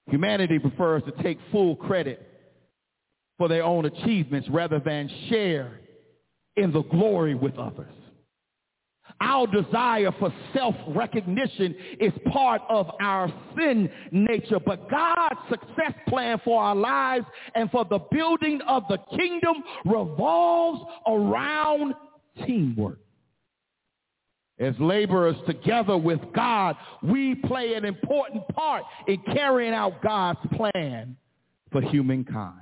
Humanity 0.08 0.58
prefers 0.58 1.02
to 1.04 1.22
take 1.22 1.38
full 1.50 1.76
credit 1.76 2.28
for 3.38 3.48
their 3.48 3.64
own 3.64 3.86
achievements 3.86 4.48
rather 4.50 4.78
than 4.78 5.10
share 5.28 5.80
in 6.56 6.72
the 6.72 6.82
glory 6.82 7.34
with 7.34 7.58
others. 7.58 7.92
Our 9.20 9.46
desire 9.46 10.10
for 10.18 10.32
self-recognition 10.54 11.74
is 12.00 12.12
part 12.32 12.62
of 12.68 12.90
our 13.00 13.32
sin 13.56 13.90
nature, 14.12 14.58
but 14.58 14.90
God's 14.90 15.40
success 15.48 15.92
plan 16.08 16.40
for 16.44 16.62
our 16.62 16.74
lives 16.74 17.26
and 17.54 17.70
for 17.70 17.84
the 17.84 18.00
building 18.10 18.60
of 18.66 18.82
the 18.88 18.98
kingdom 19.16 19.62
revolves 19.84 20.84
around 21.06 21.94
teamwork. 22.46 22.98
As 24.58 24.74
laborers 24.78 25.36
together 25.46 25.96
with 25.96 26.20
God, 26.34 26.76
we 27.02 27.34
play 27.34 27.74
an 27.74 27.84
important 27.84 28.46
part 28.48 28.84
in 29.08 29.20
carrying 29.32 29.74
out 29.74 30.00
God's 30.00 30.38
plan 30.56 31.16
for 31.72 31.82
humankind. 31.82 32.60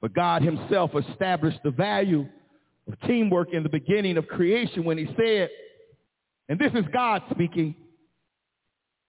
But 0.00 0.14
God 0.14 0.42
himself 0.42 0.92
established 0.94 1.58
the 1.62 1.70
value 1.70 2.26
of 2.88 3.00
teamwork 3.06 3.52
in 3.52 3.62
the 3.62 3.68
beginning 3.68 4.16
of 4.16 4.28
creation 4.28 4.84
when 4.84 4.96
he 4.96 5.06
said, 5.18 5.50
and 6.48 6.58
this 6.58 6.72
is 6.74 6.84
God 6.92 7.22
speaking, 7.30 7.74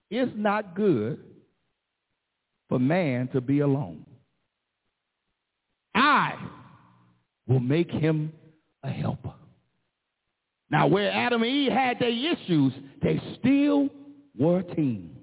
it's 0.10 0.32
not 0.36 0.76
good 0.76 1.20
for 2.68 2.80
man 2.80 3.30
to 3.30 3.42
be 3.42 3.60
alone. 3.60 4.06
I 5.96 6.36
will 7.48 7.60
make 7.60 7.90
him 7.90 8.34
a 8.84 8.90
helper. 8.90 9.34
Now, 10.70 10.88
where 10.88 11.12
Adam 11.12 11.44
and 11.44 11.52
Eve 11.52 11.72
had 11.72 12.00
their 12.00 12.10
issues, 12.10 12.74
they 13.02 13.22
still 13.40 13.90
were 14.38 14.60
a 14.60 14.76
team. 14.76 15.18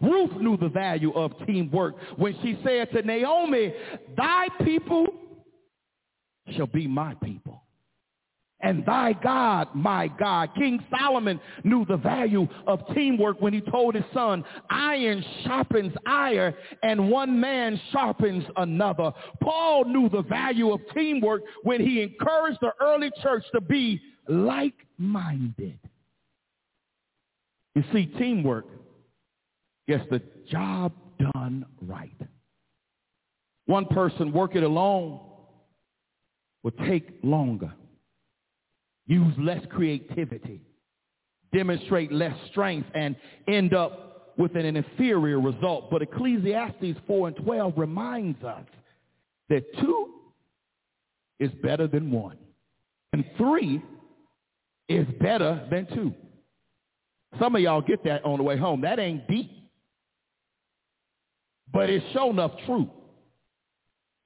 Ruth 0.00 0.32
knew 0.40 0.56
the 0.56 0.68
value 0.68 1.12
of 1.12 1.32
teamwork 1.46 1.96
when 2.16 2.34
she 2.42 2.58
said 2.64 2.90
to 2.92 3.02
Naomi, 3.02 3.74
thy 4.16 4.48
people 4.64 5.06
shall 6.56 6.66
be 6.66 6.86
my 6.86 7.14
people. 7.22 7.64
And 8.62 8.84
thy 8.84 9.14
God, 9.14 9.68
my 9.74 10.08
God. 10.08 10.50
King 10.54 10.84
Solomon 10.90 11.40
knew 11.64 11.86
the 11.86 11.96
value 11.96 12.46
of 12.66 12.80
teamwork 12.94 13.40
when 13.40 13.54
he 13.54 13.62
told 13.62 13.94
his 13.94 14.04
son, 14.12 14.44
iron 14.68 15.24
sharpens 15.44 15.94
iron 16.06 16.54
and 16.82 17.10
one 17.10 17.40
man 17.40 17.80
sharpens 17.90 18.44
another. 18.56 19.12
Paul 19.42 19.86
knew 19.86 20.10
the 20.10 20.22
value 20.22 20.72
of 20.72 20.80
teamwork 20.94 21.42
when 21.62 21.80
he 21.80 22.02
encouraged 22.02 22.58
the 22.60 22.72
early 22.82 23.10
church 23.22 23.44
to 23.54 23.62
be 23.62 24.00
like-minded. 24.30 25.78
You 27.74 27.84
see, 27.92 28.06
teamwork 28.06 28.66
gets 29.88 30.04
the 30.10 30.22
job 30.50 30.92
done 31.18 31.66
right. 31.82 32.16
One 33.66 33.86
person 33.86 34.32
working 34.32 34.62
alone 34.62 35.20
will 36.62 36.72
take 36.86 37.08
longer, 37.22 37.72
use 39.06 39.34
less 39.38 39.64
creativity, 39.70 40.62
demonstrate 41.52 42.12
less 42.12 42.36
strength, 42.50 42.88
and 42.94 43.16
end 43.48 43.74
up 43.74 44.34
with 44.36 44.54
an 44.56 44.76
inferior 44.76 45.40
result. 45.40 45.90
But 45.90 46.02
Ecclesiastes 46.02 46.98
4 47.06 47.28
and 47.28 47.36
12 47.36 47.74
reminds 47.76 48.42
us 48.44 48.64
that 49.48 49.64
two 49.78 50.08
is 51.38 51.50
better 51.62 51.86
than 51.86 52.10
one, 52.10 52.36
and 53.12 53.24
three 53.36 53.82
is 54.90 55.06
better 55.20 55.64
than 55.70 55.86
two. 55.94 56.12
Some 57.38 57.54
of 57.54 57.62
y'all 57.62 57.80
get 57.80 58.02
that 58.04 58.24
on 58.24 58.38
the 58.38 58.42
way 58.42 58.58
home. 58.58 58.80
That 58.80 58.98
ain't 58.98 59.26
deep. 59.28 59.50
But 61.72 61.88
it's 61.88 62.04
show 62.12 62.30
enough 62.30 62.50
true. 62.66 62.90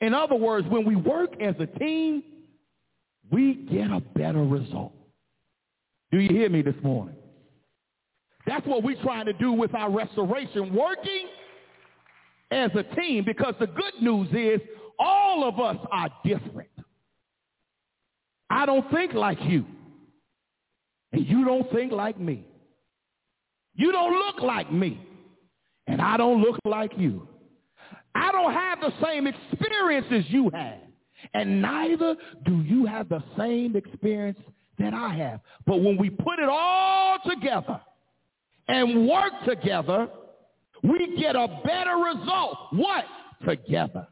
In 0.00 0.14
other 0.14 0.34
words, 0.34 0.66
when 0.68 0.86
we 0.86 0.96
work 0.96 1.40
as 1.40 1.54
a 1.60 1.66
team, 1.66 2.22
we 3.30 3.54
get 3.54 3.90
a 3.90 4.00
better 4.00 4.42
result. 4.42 4.92
Do 6.10 6.18
you 6.18 6.30
hear 6.30 6.48
me 6.48 6.62
this 6.62 6.74
morning? 6.82 7.16
That's 8.46 8.66
what 8.66 8.82
we're 8.82 9.00
trying 9.02 9.26
to 9.26 9.32
do 9.34 9.52
with 9.52 9.74
our 9.74 9.90
restoration, 9.90 10.74
working 10.74 11.26
as 12.50 12.70
a 12.74 12.82
team 12.94 13.24
because 13.24 13.54
the 13.60 13.66
good 13.66 14.00
news 14.00 14.28
is 14.32 14.60
all 14.98 15.46
of 15.46 15.60
us 15.60 15.76
are 15.92 16.08
different. 16.24 16.70
I 18.48 18.64
don't 18.64 18.90
think 18.90 19.12
like 19.12 19.38
you, 19.42 19.64
and 21.14 21.28
you 21.28 21.44
don't 21.44 21.70
think 21.72 21.92
like 21.92 22.18
me. 22.18 22.44
You 23.76 23.92
don't 23.92 24.18
look 24.18 24.42
like 24.42 24.72
me, 24.72 25.00
and 25.86 26.00
I 26.00 26.16
don't 26.16 26.42
look 26.42 26.58
like 26.64 26.90
you. 26.96 27.28
I 28.16 28.32
don't 28.32 28.52
have 28.52 28.80
the 28.80 28.92
same 29.04 29.28
experiences 29.28 30.24
you 30.28 30.50
had. 30.52 30.80
And 31.32 31.62
neither 31.62 32.16
do 32.44 32.62
you 32.62 32.84
have 32.86 33.08
the 33.08 33.22
same 33.38 33.76
experience 33.76 34.38
that 34.78 34.92
I 34.92 35.14
have. 35.14 35.40
But 35.66 35.76
when 35.82 35.96
we 35.96 36.10
put 36.10 36.40
it 36.40 36.48
all 36.48 37.18
together 37.28 37.80
and 38.66 39.08
work 39.08 39.32
together, 39.46 40.08
we 40.82 41.16
get 41.16 41.36
a 41.36 41.46
better 41.64 41.96
result. 41.96 42.58
What? 42.72 43.04
Together. 43.46 44.08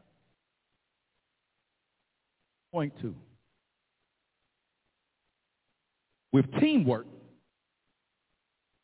Point 2.71 2.93
two. 3.01 3.13
With 6.33 6.51
teamwork, 6.59 7.05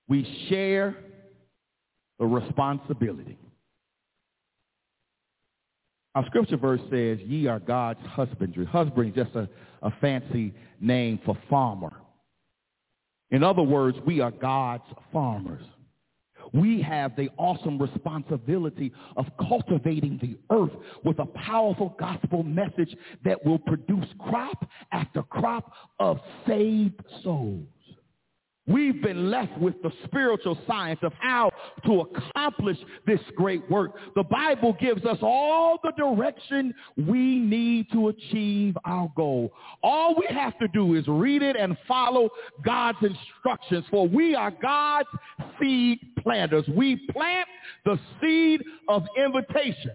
we 0.07 0.47
share 0.47 0.95
the 2.19 2.25
responsibility. 2.25 3.37
Our 6.15 6.25
scripture 6.27 6.57
verse 6.57 6.81
says, 6.91 7.19
ye 7.25 7.47
are 7.47 7.59
God's 7.59 7.99
husbandry. 8.05 8.65
Husbandry 8.65 9.09
is 9.09 9.15
just 9.15 9.35
a, 9.35 9.49
a 9.81 9.91
fancy 9.99 10.53
name 10.79 11.19
for 11.25 11.37
farmer. 11.49 11.93
In 13.31 13.43
other 13.43 13.61
words, 13.61 13.97
we 14.05 14.21
are 14.21 14.31
God's 14.31 14.83
farmers. 15.13 15.63
We 16.53 16.81
have 16.81 17.15
the 17.15 17.29
awesome 17.37 17.77
responsibility 17.79 18.91
of 19.17 19.25
cultivating 19.47 20.19
the 20.21 20.37
earth 20.55 20.73
with 21.03 21.19
a 21.19 21.25
powerful 21.25 21.95
gospel 21.99 22.43
message 22.43 22.95
that 23.23 23.43
will 23.45 23.59
produce 23.59 24.07
crop 24.19 24.67
after 24.91 25.23
crop 25.23 25.71
of 25.99 26.19
saved 26.47 27.01
souls. 27.23 27.65
We've 28.69 29.01
been 29.01 29.31
left 29.31 29.57
with 29.57 29.81
the 29.81 29.91
spiritual 30.05 30.55
science 30.67 30.99
of 31.01 31.11
how 31.19 31.49
to 31.85 32.01
accomplish 32.01 32.77
this 33.07 33.19
great 33.35 33.67
work. 33.69 33.95
The 34.15 34.23
Bible 34.23 34.77
gives 34.79 35.03
us 35.05 35.17
all 35.23 35.79
the 35.83 35.91
direction 35.97 36.75
we 36.95 37.39
need 37.39 37.87
to 37.93 38.09
achieve 38.09 38.77
our 38.85 39.11
goal. 39.15 39.51
All 39.81 40.13
we 40.13 40.27
have 40.35 40.57
to 40.59 40.67
do 40.67 40.93
is 40.93 41.07
read 41.07 41.41
it 41.41 41.55
and 41.55 41.75
follow 41.87 42.29
God's 42.63 42.99
instructions, 43.01 43.85
for 43.89 44.07
we 44.07 44.35
are 44.35 44.51
God's 44.51 45.09
seed 45.59 45.99
planters. 46.19 46.65
We 46.67 46.97
plant 47.11 47.47
the 47.85 47.99
seed 48.21 48.63
of 48.87 49.03
invitation. 49.17 49.91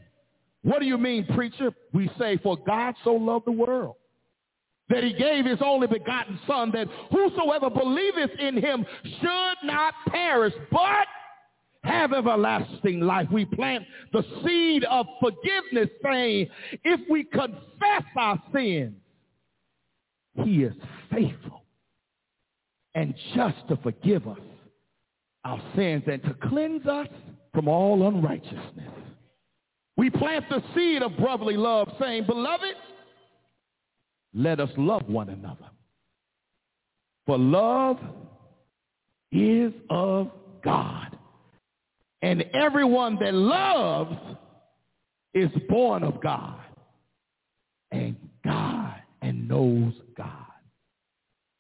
What 0.63 0.81
do 0.81 0.87
you 0.87 0.99
mean, 0.99 1.27
preacher? 1.35 1.71
We 1.93 2.11
say, 2.19 2.39
for 2.39 2.57
God 2.67 2.97
so 3.05 3.13
loved 3.13 3.47
the 3.47 3.53
world 3.53 3.95
that 4.88 5.03
he 5.03 5.12
gave 5.14 5.47
his 5.47 5.59
only 5.64 5.87
begotten 5.87 6.38
son 6.47 6.70
that 6.73 6.88
whosoever 7.11 7.70
believeth 7.70 8.31
in 8.38 8.61
him 8.61 8.85
should 9.20 9.57
not 9.64 9.94
perish 10.09 10.53
but 10.70 11.07
have 11.85 12.12
everlasting 12.12 13.01
life. 13.01 13.29
We 13.31 13.44
plant 13.44 13.85
the 14.12 14.25
seed 14.44 14.85
of 14.85 15.07
forgiveness 15.20 15.88
saying 16.03 16.49
if 16.83 17.01
we 17.09 17.25
confess 17.25 18.05
our 18.16 18.42
sins, 18.53 18.94
he 20.42 20.64
is 20.64 20.75
faithful 21.11 21.62
and 22.94 23.14
just 23.35 23.57
to 23.68 23.77
forgive 23.77 24.27
us 24.27 24.38
our 25.44 25.61
sins 25.77 26.05
and 26.07 26.23
to 26.23 26.35
cleanse 26.49 26.87
us 26.87 27.09
from 27.53 27.68
all 27.68 28.09
unrighteousness. 28.09 28.92
We 29.97 30.11
plant 30.11 30.47
the 30.49 30.62
seed 30.75 31.03
of 31.03 31.16
brotherly 31.16 31.57
love 31.57 31.88
saying, 32.01 32.25
beloved, 32.27 32.75
let 34.35 34.61
us 34.61 34.70
love 34.77 35.09
one 35.09 35.29
another. 35.29 35.70
For 37.27 37.38
love 37.38 37.99
is 39.33 39.73
of 39.90 40.31
God. 40.62 41.16
And 42.23 42.42
everyone 42.55 43.16
that 43.20 43.35
loves 43.35 44.16
is 45.35 45.51
born 45.68 46.03
of 46.03 46.23
God 46.23 46.61
and 47.90 48.16
God 48.44 48.94
and 49.23 49.49
knows 49.49 49.92
God. 50.16 50.43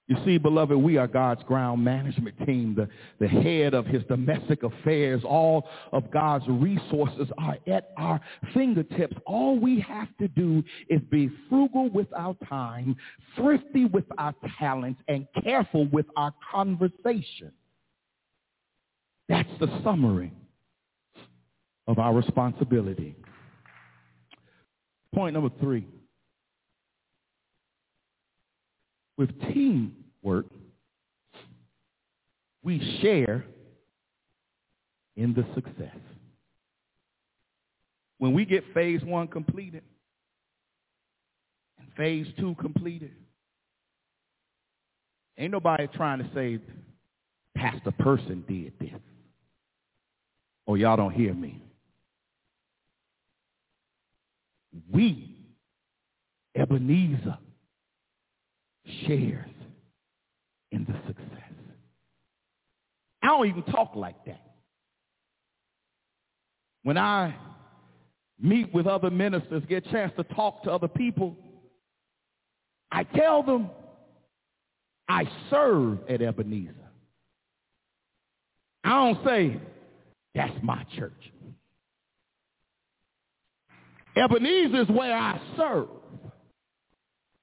You 0.06 0.16
see, 0.26 0.36
beloved, 0.36 0.76
we 0.76 0.98
are 0.98 1.06
God's 1.06 1.42
ground 1.44 1.82
management 1.82 2.36
team, 2.44 2.74
the, 2.74 2.88
the 3.20 3.26
head 3.26 3.72
of 3.72 3.86
his 3.86 4.02
domestic 4.04 4.62
affairs. 4.62 5.22
All 5.24 5.66
of 5.92 6.10
God's 6.10 6.44
resources 6.46 7.28
are 7.38 7.56
at 7.66 7.90
our 7.96 8.20
fingertips. 8.52 9.16
All 9.24 9.58
we 9.58 9.80
have 9.80 10.08
to 10.18 10.28
do 10.28 10.62
is 10.90 11.00
be 11.10 11.30
frugal 11.48 11.88
with 11.88 12.08
our 12.14 12.36
time, 12.46 12.96
thrifty 13.34 13.86
with 13.86 14.04
our 14.18 14.34
talents, 14.58 15.00
and 15.08 15.26
careful 15.42 15.86
with 15.86 16.06
our 16.16 16.34
conversation. 16.52 17.52
That's 19.30 19.48
the 19.58 19.80
summary 19.82 20.34
of 21.86 21.98
our 21.98 22.12
responsibility. 22.12 23.16
Point 25.14 25.32
number 25.32 25.50
three 25.60 25.86
with 29.16 29.30
teamwork, 29.52 30.46
we 32.62 32.98
share 33.00 33.44
in 35.16 35.34
the 35.34 35.44
success. 35.54 35.96
When 38.18 38.32
we 38.32 38.44
get 38.44 38.64
phase 38.72 39.02
one 39.02 39.28
completed 39.28 39.82
and 41.78 41.88
phase 41.96 42.26
two 42.38 42.54
completed, 42.60 43.12
ain't 45.36 45.52
nobody 45.52 45.86
trying 45.88 46.20
to 46.20 46.30
say 46.34 46.58
Pastor 47.54 47.92
Person 47.92 48.44
did 48.48 48.72
this. 48.80 49.00
Oh, 50.66 50.74
y'all 50.74 50.96
don't 50.96 51.12
hear 51.12 51.34
me. 51.34 51.62
We, 54.90 55.36
Ebenezer, 56.56 57.38
shares 59.06 59.50
in 60.70 60.84
the 60.84 60.94
success. 61.06 61.28
I 63.22 63.28
don't 63.28 63.46
even 63.48 63.62
talk 63.64 63.92
like 63.94 64.22
that. 64.26 64.40
When 66.82 66.98
I 66.98 67.34
meet 68.38 68.72
with 68.74 68.86
other 68.86 69.10
ministers, 69.10 69.62
get 69.68 69.86
a 69.86 69.90
chance 69.90 70.12
to 70.16 70.24
talk 70.34 70.62
to 70.64 70.70
other 70.70 70.88
people, 70.88 71.36
I 72.92 73.04
tell 73.04 73.42
them 73.42 73.70
I 75.08 75.24
serve 75.48 75.98
at 76.08 76.20
Ebenezer. 76.20 76.74
I 78.84 78.90
don't 78.90 79.24
say, 79.24 79.60
that's 80.34 80.62
my 80.62 80.84
church. 80.96 81.12
Ebenezer 84.16 84.82
is 84.82 84.88
where 84.88 85.16
I 85.16 85.40
serve 85.56 85.88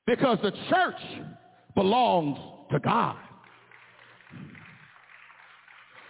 because 0.05 0.37
the 0.41 0.51
church 0.69 1.01
belongs 1.75 2.37
to 2.71 2.79
God. 2.79 3.17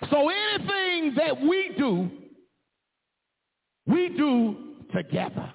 So 0.10 0.30
anything 0.30 1.14
that 1.16 1.40
we 1.42 1.74
do, 1.78 2.10
we 3.86 4.10
do 4.10 4.76
together. 4.94 5.54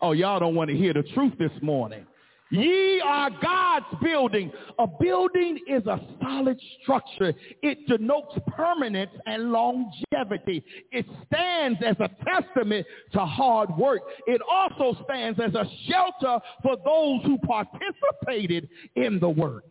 Oh, 0.00 0.12
y'all 0.12 0.40
don't 0.40 0.54
want 0.54 0.70
to 0.70 0.76
hear 0.76 0.92
the 0.92 1.02
truth 1.14 1.32
this 1.38 1.52
morning. 1.62 2.06
Ye 2.50 3.00
are 3.04 3.30
God's 3.40 3.86
building. 4.02 4.50
A 4.78 4.86
building 4.86 5.58
is 5.68 5.86
a 5.86 6.00
solid 6.20 6.60
structure. 6.82 7.32
It 7.62 7.86
denotes 7.86 8.36
permanence 8.48 9.12
and 9.26 9.52
longevity. 9.52 10.64
It 10.90 11.06
stands 11.26 11.78
as 11.86 11.96
a 12.00 12.10
testament 12.24 12.86
to 13.12 13.20
hard 13.20 13.76
work. 13.76 14.00
It 14.26 14.40
also 14.50 15.00
stands 15.04 15.38
as 15.38 15.54
a 15.54 15.64
shelter 15.88 16.44
for 16.62 16.76
those 16.84 17.22
who 17.24 17.38
participated 17.38 18.68
in 18.96 19.20
the 19.20 19.28
work. 19.28 19.64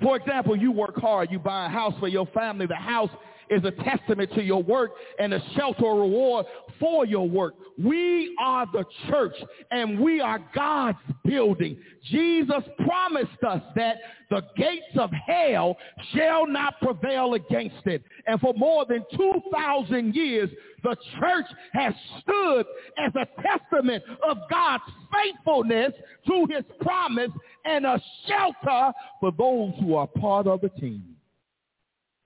For 0.00 0.16
example, 0.16 0.56
you 0.56 0.72
work 0.72 0.96
hard, 0.96 1.30
you 1.30 1.38
buy 1.38 1.66
a 1.66 1.68
house 1.68 1.94
for 2.00 2.08
your 2.08 2.26
family. 2.26 2.66
The 2.66 2.74
house 2.74 3.10
is 3.52 3.64
a 3.64 3.70
testament 3.84 4.30
to 4.34 4.42
your 4.42 4.62
work 4.62 4.92
and 5.18 5.34
a 5.34 5.42
shelter 5.54 5.84
reward 5.84 6.46
for 6.80 7.04
your 7.04 7.28
work. 7.28 7.54
We 7.82 8.34
are 8.40 8.66
the 8.72 8.84
church 9.08 9.34
and 9.70 10.00
we 10.00 10.20
are 10.20 10.40
God's 10.54 10.98
building. 11.24 11.76
Jesus 12.10 12.62
promised 12.84 13.42
us 13.46 13.62
that 13.76 13.96
the 14.30 14.42
gates 14.56 14.96
of 14.98 15.10
hell 15.26 15.76
shall 16.14 16.46
not 16.46 16.80
prevail 16.80 17.34
against 17.34 17.86
it. 17.86 18.02
And 18.26 18.40
for 18.40 18.54
more 18.54 18.86
than 18.88 19.04
2,000 19.16 20.14
years, 20.14 20.50
the 20.82 20.96
church 21.20 21.46
has 21.74 21.94
stood 22.20 22.66
as 22.98 23.12
a 23.14 23.26
testament 23.42 24.02
of 24.28 24.38
God's 24.50 24.84
faithfulness 25.12 25.92
to 26.26 26.46
his 26.50 26.64
promise 26.80 27.30
and 27.64 27.84
a 27.84 28.00
shelter 28.26 28.92
for 29.20 29.32
those 29.36 29.72
who 29.80 29.94
are 29.94 30.06
part 30.06 30.46
of 30.46 30.62
the 30.62 30.70
team. 30.70 31.16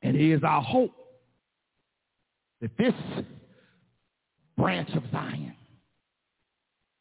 And 0.03 0.17
it 0.17 0.33
is 0.33 0.43
our 0.45 0.63
hope 0.63 0.93
that 2.61 2.77
this 2.79 2.95
branch 4.57 4.91
of 4.95 5.03
Zion 5.13 5.55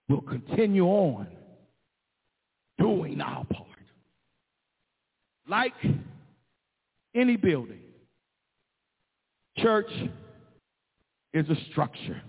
will 0.09 0.21
continue 0.21 0.85
on 0.85 1.27
doing 2.77 3.21
our 3.21 3.45
part. 3.45 3.65
Like 5.47 5.73
any 7.13 7.37
building, 7.37 7.81
church 9.57 9.91
is 11.33 11.47
a 11.49 11.55
structure. 11.71 12.21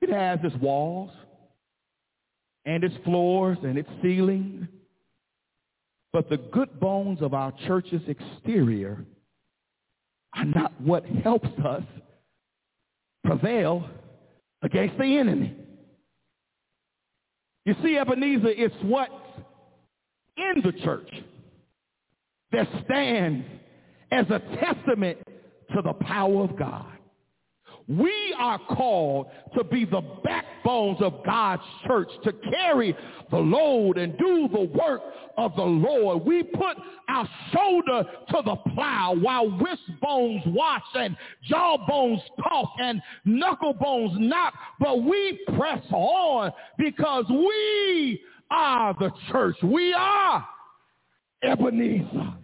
It 0.00 0.10
has 0.10 0.38
its 0.42 0.56
walls 0.56 1.10
and 2.64 2.84
its 2.84 2.94
floors 3.04 3.58
and 3.62 3.78
its 3.78 3.88
ceiling. 4.02 4.68
But 6.12 6.28
the 6.28 6.36
good 6.36 6.78
bones 6.80 7.22
of 7.22 7.34
our 7.34 7.52
church's 7.66 8.02
exterior 8.08 9.04
are 10.36 10.44
not 10.44 10.80
what 10.80 11.04
helps 11.06 11.48
us 11.64 11.82
prevail 13.24 13.88
against 14.62 14.98
the 14.98 15.18
enemy. 15.18 15.54
You 17.64 17.74
see, 17.82 17.96
Ebenezer, 17.96 18.48
it's 18.48 18.74
what's 18.82 19.12
in 20.36 20.62
the 20.62 20.72
church 20.84 21.10
that 22.52 22.68
stands 22.84 23.44
as 24.12 24.26
a 24.30 24.38
testament 24.60 25.18
to 25.74 25.82
the 25.82 25.94
power 25.94 26.44
of 26.44 26.56
God. 26.56 26.86
We 27.88 28.34
are 28.38 28.58
called 28.58 29.26
to 29.56 29.64
be 29.64 29.84
the 29.84 30.00
backbones 30.66 31.00
of 31.00 31.24
God's 31.24 31.62
church, 31.86 32.08
to 32.24 32.32
carry 32.50 32.96
the 33.30 33.36
load 33.36 33.98
and 33.98 34.16
do 34.18 34.48
the 34.52 34.62
work 34.78 35.00
of 35.38 35.54
the 35.56 35.62
Lord. 35.62 36.24
We 36.24 36.42
put 36.42 36.76
our 37.08 37.28
shoulder 37.52 38.04
to 38.30 38.42
the 38.44 38.56
plow 38.74 39.14
while 39.14 39.48
wrist 39.58 39.82
bones 40.00 40.42
wash 40.46 40.82
and 40.94 41.16
jaw 41.44 41.76
bones 41.86 42.20
talk 42.42 42.70
and 42.80 43.00
knuckle 43.24 43.74
bones 43.74 44.12
knock, 44.18 44.54
but 44.80 45.02
we 45.02 45.38
press 45.56 45.82
on 45.92 46.52
because 46.78 47.24
we 47.28 48.20
are 48.50 48.94
the 48.98 49.10
church. 49.30 49.56
We 49.62 49.92
are 49.92 50.46
Ebenezer. 51.42 52.34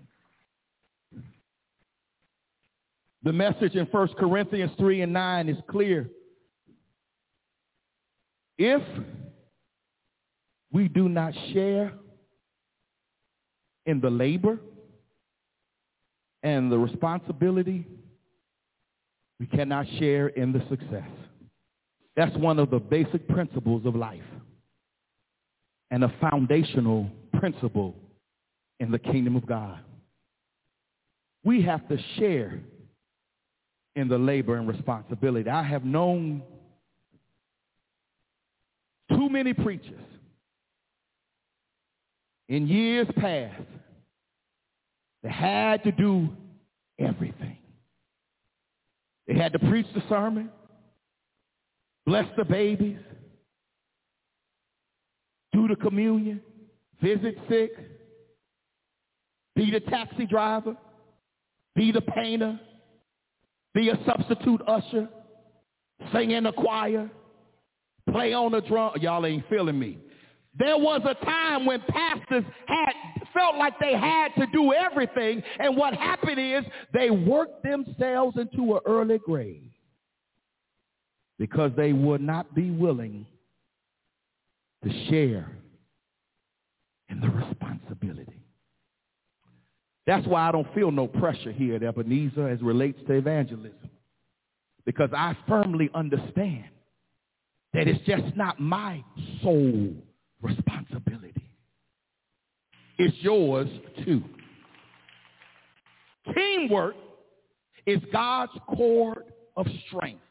The 3.24 3.32
message 3.32 3.76
in 3.76 3.86
1 3.86 4.08
Corinthians 4.18 4.72
3 4.78 5.02
and 5.02 5.12
9 5.12 5.48
is 5.48 5.56
clear. 5.70 6.10
If 8.58 8.82
we 10.72 10.88
do 10.88 11.08
not 11.08 11.34
share 11.52 11.92
in 13.86 14.00
the 14.00 14.10
labor 14.10 14.58
and 16.42 16.70
the 16.70 16.78
responsibility, 16.78 17.86
we 19.38 19.46
cannot 19.46 19.86
share 19.98 20.28
in 20.28 20.52
the 20.52 20.62
success. 20.68 21.08
That's 22.16 22.36
one 22.36 22.58
of 22.58 22.70
the 22.70 22.78
basic 22.78 23.26
principles 23.28 23.86
of 23.86 23.94
life 23.94 24.20
and 25.90 26.04
a 26.04 26.12
foundational 26.20 27.10
principle 27.38 27.94
in 28.80 28.90
the 28.90 28.98
kingdom 28.98 29.36
of 29.36 29.46
God. 29.46 29.78
We 31.44 31.62
have 31.62 31.86
to 31.88 31.98
share 32.18 32.60
in 33.96 34.08
the 34.08 34.18
labor 34.18 34.56
and 34.56 34.68
responsibility. 34.68 35.50
I 35.50 35.62
have 35.62 35.84
known 35.84 36.42
too 39.10 39.28
many 39.28 39.52
preachers 39.52 40.00
in 42.48 42.66
years 42.66 43.06
past 43.16 43.62
that 45.22 45.32
had 45.32 45.84
to 45.84 45.92
do 45.92 46.28
everything. 46.98 47.58
They 49.26 49.34
had 49.34 49.52
to 49.52 49.58
preach 49.58 49.86
the 49.94 50.02
sermon, 50.08 50.50
bless 52.04 52.26
the 52.36 52.44
babies, 52.44 52.98
do 55.52 55.68
the 55.68 55.76
communion, 55.76 56.40
visit 57.00 57.38
sick, 57.48 57.72
be 59.54 59.70
the 59.70 59.80
taxi 59.80 60.26
driver, 60.26 60.76
be 61.74 61.92
the 61.92 62.00
painter, 62.00 62.58
be 63.74 63.88
a 63.90 63.98
substitute 64.04 64.60
usher, 64.66 65.08
sing 66.12 66.32
in 66.32 66.44
the 66.44 66.52
choir, 66.52 67.10
play 68.12 68.32
on 68.32 68.52
the 68.52 68.60
drum. 68.62 68.92
Y'all 69.00 69.26
ain't 69.26 69.44
feeling 69.48 69.78
me. 69.78 69.98
There 70.58 70.76
was 70.76 71.00
a 71.04 71.14
time 71.24 71.64
when 71.64 71.80
pastors 71.88 72.44
had 72.66 72.92
felt 73.32 73.56
like 73.56 73.72
they 73.80 73.94
had 73.94 74.28
to 74.36 74.46
do 74.52 74.72
everything, 74.74 75.42
and 75.58 75.76
what 75.76 75.94
happened 75.94 76.38
is 76.38 76.64
they 76.92 77.10
worked 77.10 77.62
themselves 77.62 78.36
into 78.36 78.74
an 78.74 78.80
early 78.86 79.18
grave 79.18 79.70
because 81.38 81.72
they 81.76 81.92
would 81.92 82.20
not 82.20 82.54
be 82.54 82.70
willing 82.70 83.26
to 84.84 85.06
share 85.08 85.50
in 87.08 87.20
the 87.20 87.28
responsibility. 87.28 88.42
That's 90.06 90.26
why 90.26 90.48
I 90.48 90.52
don't 90.52 90.72
feel 90.74 90.90
no 90.90 91.06
pressure 91.06 91.52
here 91.52 91.76
at 91.76 91.82
Ebenezer 91.82 92.48
as 92.48 92.60
relates 92.60 92.98
to 93.06 93.14
evangelism. 93.14 93.90
Because 94.84 95.10
I 95.16 95.36
firmly 95.48 95.90
understand 95.94 96.64
that 97.72 97.88
it's 97.88 98.04
just 98.04 98.36
not 98.36 98.60
my 98.60 99.02
sole 99.42 99.92
responsibility. 100.40 101.32
It's 102.98 103.16
yours 103.20 103.68
too. 104.04 104.22
Teamwork 106.34 106.94
is 107.86 108.00
God's 108.12 108.52
cord 108.68 109.24
of 109.56 109.66
strength. 109.86 110.22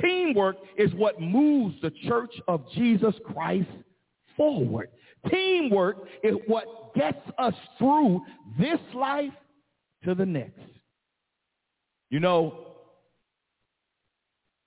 Teamwork 0.00 0.56
is 0.76 0.92
what 0.94 1.20
moves 1.20 1.74
the 1.82 1.92
church 2.06 2.34
of 2.48 2.64
Jesus 2.74 3.14
Christ 3.32 3.68
forward. 4.36 4.90
Teamwork 5.30 6.08
is 6.22 6.34
what 6.46 6.94
gets 6.94 7.18
us 7.38 7.54
through 7.78 8.22
this 8.58 8.80
life 8.94 9.32
to 10.04 10.14
the 10.14 10.26
next. 10.26 10.60
You 12.10 12.20
know, 12.20 12.66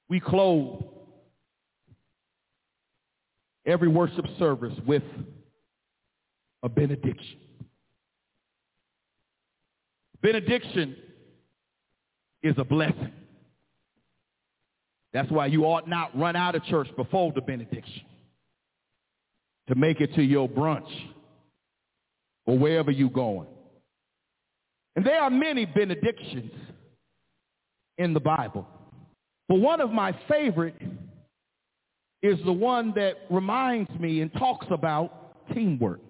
we 0.10 0.20
close 0.20 0.84
every 3.70 3.88
worship 3.88 4.26
service 4.38 4.74
with 4.86 5.04
a 6.64 6.70
benediction. 6.70 7.38
Benediction 10.22 10.96
is 12.44 12.56
a 12.58 12.64
blessing. 12.64 13.14
That's 15.14 15.32
why 15.32 15.48
you 15.48 15.66
ought 15.66 15.88
not 15.88 16.18
run 16.18 16.36
out 16.36 16.56
of 16.56 16.64
church 16.66 16.88
before 16.96 17.32
the 17.34 17.42
benediction 17.42 18.04
to 19.68 19.76
make 19.76 20.02
it 20.02 20.14
to 20.16 20.22
your 20.22 20.50
brunch 20.50 20.90
or 22.46 22.58
wherever 22.58 22.92
you're 22.92 23.10
going. 23.10 23.48
And 24.96 25.06
there 25.06 25.22
are 25.22 25.30
many 25.30 25.66
benedictions 25.66 26.52
in 27.98 28.14
the 28.14 28.20
Bible. 28.20 28.68
But 29.48 29.60
one 29.60 29.80
of 29.80 29.92
my 29.92 30.18
favorite 30.28 30.76
is 32.22 32.38
the 32.46 32.54
one 32.54 32.94
that 32.96 33.16
reminds 33.30 33.92
me 34.00 34.22
and 34.22 34.32
talks 34.34 34.68
about 34.70 35.48
teamwork. 35.54 36.02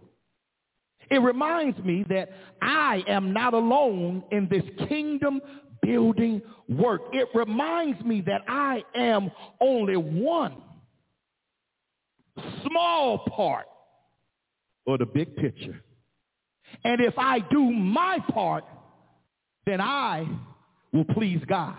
It 1.12 1.22
reminds 1.22 1.78
me 1.80 2.06
that 2.10 2.30
I 2.62 3.04
am 3.08 3.34
not 3.34 3.54
alone 3.54 4.24
in 4.32 4.48
this 4.50 4.64
kingdom 4.88 5.42
building 5.82 6.42
work. 6.68 7.02
It 7.14 7.30
reminds 7.34 8.04
me 8.04 8.22
that 8.22 8.42
I 8.48 8.84
am 8.96 9.32
only 9.60 9.98
one 9.98 10.56
small 12.66 13.20
part 13.20 13.66
of 14.88 15.00
the 15.00 15.06
big 15.06 15.36
picture. 15.36 15.84
And 16.84 17.02
if 17.02 17.14
I 17.18 17.40
do 17.40 17.60
my 17.72 18.20
part, 18.32 18.64
then 19.66 19.82
I 19.82 20.28
will 20.94 21.06
please 21.06 21.42
God. 21.48 21.76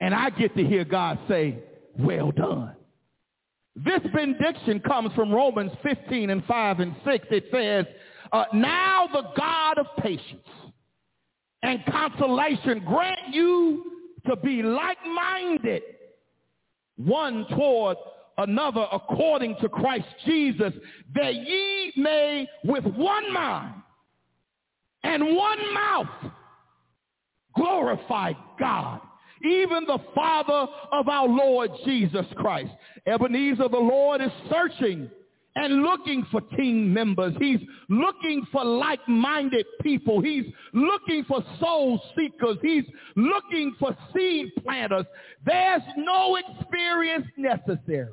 And 0.00 0.14
I 0.14 0.30
get 0.30 0.56
to 0.56 0.64
hear 0.64 0.84
God 0.84 1.18
say, 1.28 1.58
well 1.98 2.30
done. 2.30 2.74
This 3.84 4.00
benediction 4.12 4.80
comes 4.80 5.12
from 5.14 5.32
Romans 5.32 5.72
15 5.82 6.30
and 6.30 6.44
5 6.44 6.80
and 6.80 6.94
6. 7.04 7.26
It 7.30 7.44
says, 7.52 7.86
uh, 8.32 8.44
now 8.52 9.08
the 9.12 9.22
God 9.36 9.78
of 9.78 9.86
patience 10.02 10.46
and 11.62 11.84
consolation 11.86 12.82
grant 12.86 13.32
you 13.32 13.84
to 14.26 14.36
be 14.36 14.62
like-minded 14.62 15.82
one 16.96 17.46
toward 17.48 17.96
another 18.38 18.86
according 18.92 19.56
to 19.60 19.68
Christ 19.68 20.06
Jesus, 20.26 20.72
that 21.14 21.34
ye 21.34 21.92
may 21.96 22.46
with 22.64 22.84
one 22.84 23.32
mind 23.32 23.74
and 25.02 25.36
one 25.36 25.74
mouth 25.74 26.32
glorify 27.56 28.32
God, 28.58 29.00
even 29.44 29.84
the 29.86 29.98
Father 30.14 30.70
of 30.92 31.08
our 31.08 31.28
Lord 31.28 31.70
Jesus 31.84 32.26
Christ. 32.36 32.70
Ebenezer, 33.06 33.68
the 33.68 33.78
Lord 33.78 34.20
is 34.20 34.30
searching 34.50 35.10
and 35.56 35.82
looking 35.82 36.24
for 36.30 36.40
team 36.56 36.92
members. 36.92 37.34
He's 37.40 37.60
looking 37.88 38.46
for 38.52 38.64
like-minded 38.64 39.66
people. 39.82 40.20
He's 40.20 40.44
looking 40.72 41.24
for 41.24 41.44
soul 41.58 42.00
seekers. 42.16 42.58
He's 42.62 42.84
looking 43.16 43.74
for 43.78 43.96
seed 44.14 44.50
planters. 44.62 45.06
There's 45.44 45.82
no 45.96 46.36
experience 46.36 47.26
necessary. 47.36 48.10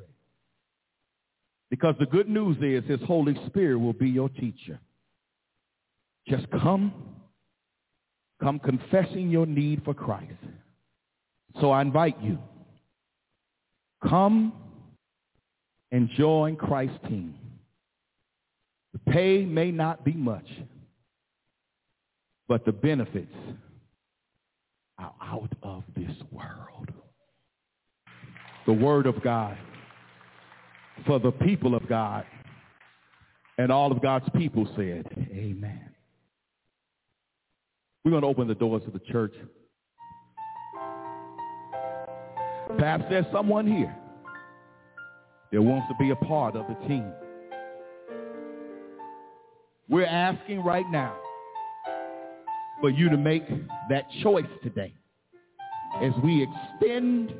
Because 1.70 1.96
the 2.00 2.06
good 2.06 2.30
news 2.30 2.58
is 2.62 2.90
his 2.90 3.06
Holy 3.06 3.36
Spirit 3.48 3.78
will 3.78 3.94
be 3.94 4.10
your 4.10 4.30
teacher. 4.30 4.80
Just 6.28 6.48
come, 6.52 6.94
come 8.42 8.60
confessing 8.60 9.30
your 9.30 9.46
need 9.46 9.84
for 9.84 9.94
Christ. 9.94 10.34
So 11.60 11.72
I 11.72 11.82
invite 11.82 12.22
you, 12.22 12.38
come 14.08 14.54
and 15.92 16.10
join 16.18 16.56
Christ's 16.56 17.00
team. 17.08 17.36
The 18.94 19.12
pay 19.12 19.46
may 19.46 19.72
not 19.72 20.06
be 20.06 20.14
much, 20.14 20.48
but 22.48 22.66
the 22.66 22.72
benefits 22.72 23.34
are 25.00 25.14
out 25.22 25.52
of 25.64 25.84
this 25.96 26.16
world. 26.32 26.92
The 28.66 28.74
word 28.74 29.06
of 29.06 29.22
God 29.24 29.58
for 31.06 31.20
the 31.20 31.32
people 31.32 31.76
of 31.76 31.88
God. 31.88 32.26
And 33.58 33.72
all 33.72 33.92
of 33.92 34.02
God's 34.02 34.30
people 34.36 34.68
said, 34.76 35.06
amen. 35.32 35.90
We're 38.04 38.12
going 38.12 38.22
to 38.22 38.28
open 38.28 38.48
the 38.48 38.56
doors 38.56 38.84
of 38.86 38.94
the 38.94 39.00
church. 39.00 39.34
Perhaps 42.78 43.06
there's 43.10 43.26
someone 43.32 43.66
here 43.66 43.96
that 45.52 45.62
wants 45.62 45.88
to 45.88 45.96
be 46.00 46.12
a 46.12 46.16
part 46.16 46.56
of 46.56 46.66
the 46.68 46.88
team. 46.88 47.12
We're 49.90 50.06
asking 50.06 50.64
right 50.64 50.86
now 50.92 51.16
for 52.82 52.90
you 52.90 53.10
to 53.10 53.18
make 53.18 53.44
that 53.90 54.04
choice 54.22 54.46
today 54.62 54.94
as 56.02 56.12
we 56.24 56.44
extend 56.44 57.34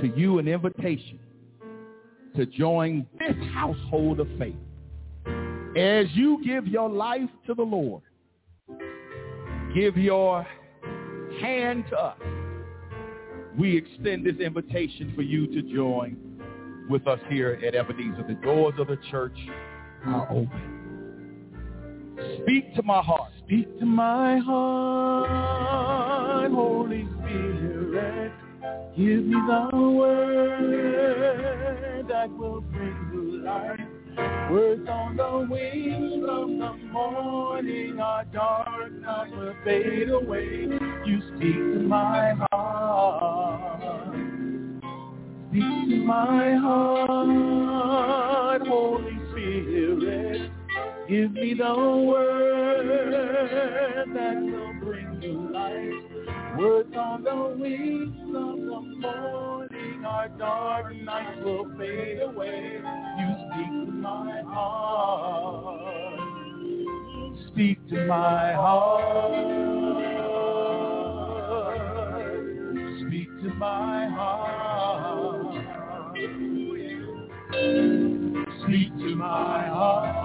to 0.00 0.12
you 0.16 0.38
an 0.38 0.48
invitation 0.48 1.18
to 2.36 2.44
join 2.46 3.06
this 3.18 3.36
household 3.52 4.18
of 4.20 4.28
faith. 4.38 4.56
As 5.76 6.06
you 6.14 6.42
give 6.44 6.66
your 6.66 6.88
life 6.88 7.30
to 7.46 7.54
the 7.54 7.62
Lord, 7.62 8.02
give 9.74 9.96
your 9.96 10.46
hand 11.40 11.84
to 11.90 11.96
us, 11.96 12.18
we 13.58 13.76
extend 13.76 14.26
this 14.26 14.36
invitation 14.36 15.12
for 15.14 15.22
you 15.22 15.46
to 15.46 15.62
join 15.74 16.16
with 16.88 17.06
us 17.06 17.20
here 17.28 17.60
at 17.66 17.74
Ebenezer. 17.74 18.24
The 18.26 18.34
doors 18.34 18.74
of 18.78 18.88
the 18.88 18.98
church 19.10 19.36
are 20.06 20.28
open. 20.30 20.82
Speak 22.42 22.74
to 22.76 22.82
my 22.82 23.00
heart. 23.02 23.30
Speak 23.44 23.78
to 23.78 23.86
my 23.86 24.38
heart, 24.38 25.30
Holy 26.50 27.08
Spirit. 27.20 28.32
Give 28.96 29.24
me 29.24 29.36
the 29.46 29.68
word 29.76 30.94
that 32.08 32.30
will 32.36 32.60
bring 32.60 33.10
you 33.12 33.42
life. 33.44 33.80
Words 34.50 34.88
on 34.88 35.16
the 35.16 35.46
wings 35.50 36.24
of 36.28 36.48
the 36.48 36.72
morning 36.92 37.98
are 38.00 38.24
dark, 38.26 38.92
not 39.00 39.28
will 39.30 39.54
fade 39.64 40.08
away. 40.10 40.68
You 41.04 41.20
speak 41.36 41.56
to 41.56 41.80
my 41.80 42.34
heart. 42.52 43.23
My 46.04 46.54
heart, 46.56 48.60
Holy 48.66 49.18
Spirit. 49.30 50.50
Give 51.08 51.32
me 51.32 51.54
the 51.54 51.74
word 52.06 54.08
that 54.14 54.36
will 54.42 54.74
bring 54.80 55.22
you 55.22 55.50
life. 55.50 55.94
Words 56.58 56.94
on 56.94 57.22
the 57.24 57.56
wings 57.58 58.36
of 58.36 58.56
the 58.58 58.80
morning, 59.00 60.04
our 60.06 60.28
dark 60.28 60.94
nights 60.94 61.38
will 61.42 61.70
fade 61.78 62.20
away. 62.20 62.82
You 63.18 63.34
speak 63.48 63.86
to 63.86 63.92
my 63.92 64.42
heart. 64.46 66.20
Speak 67.48 67.78
to 67.88 68.04
my 68.06 68.52
heart. 68.52 69.32
Speak 73.00 73.28
to 73.42 73.48
my 73.54 74.03
Speak 78.74 78.90
to 78.98 79.14
my 79.14 79.68
heart. 79.68 80.16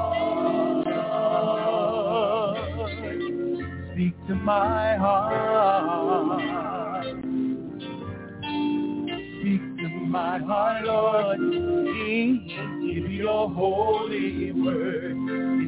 Speak 3.94 4.16
to 4.28 4.34
my 4.34 4.96
heart. 4.96 6.42
Speak 9.40 9.62
to 9.78 9.88
my 10.08 10.40
heart, 10.40 10.84
Lord. 10.84 11.38
Give 11.38 13.12
your 13.12 13.52
holy 13.52 14.52
word. 14.52 15.16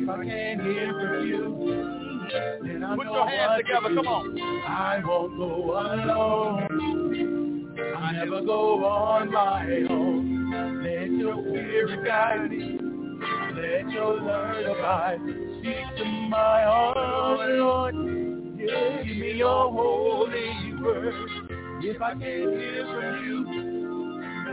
If 0.02 0.10
I 0.10 0.26
can't 0.26 0.62
hear 0.64 0.92
from 0.92 1.28
you, 1.28 1.44
then 2.64 2.84
I 2.84 2.96
Put 2.96 3.06
know 3.06 3.14
your 3.14 3.28
hands 3.30 3.62
together. 3.64 3.90
to 3.90 3.96
Come 3.96 4.08
on. 4.08 4.42
I 4.42 5.04
won't 5.06 5.38
go 5.38 5.80
alone. 5.80 7.78
I 7.96 8.12
never 8.14 8.42
go 8.42 8.84
on 8.84 9.32
my 9.32 9.68
own. 9.88 10.11
Let 10.82 11.12
your 11.12 11.36
spirit 11.44 12.06
guide 12.06 12.50
me. 12.50 12.80
Let 13.56 13.92
your 13.92 14.24
word 14.24 14.66
abide. 14.66 15.20
Speak 15.60 15.98
to 15.98 16.06
my 16.06 16.64
heart, 16.64 17.50
Lord. 17.52 17.96
Yeah, 18.58 19.04
give 19.04 19.18
me 19.18 19.34
your 19.34 19.72
holy 19.72 20.74
word. 20.82 21.14
If 21.84 22.02
I 22.02 22.12
can't 22.12 22.22
hear 22.24 22.86
from 22.86 23.26
you, 23.26 23.46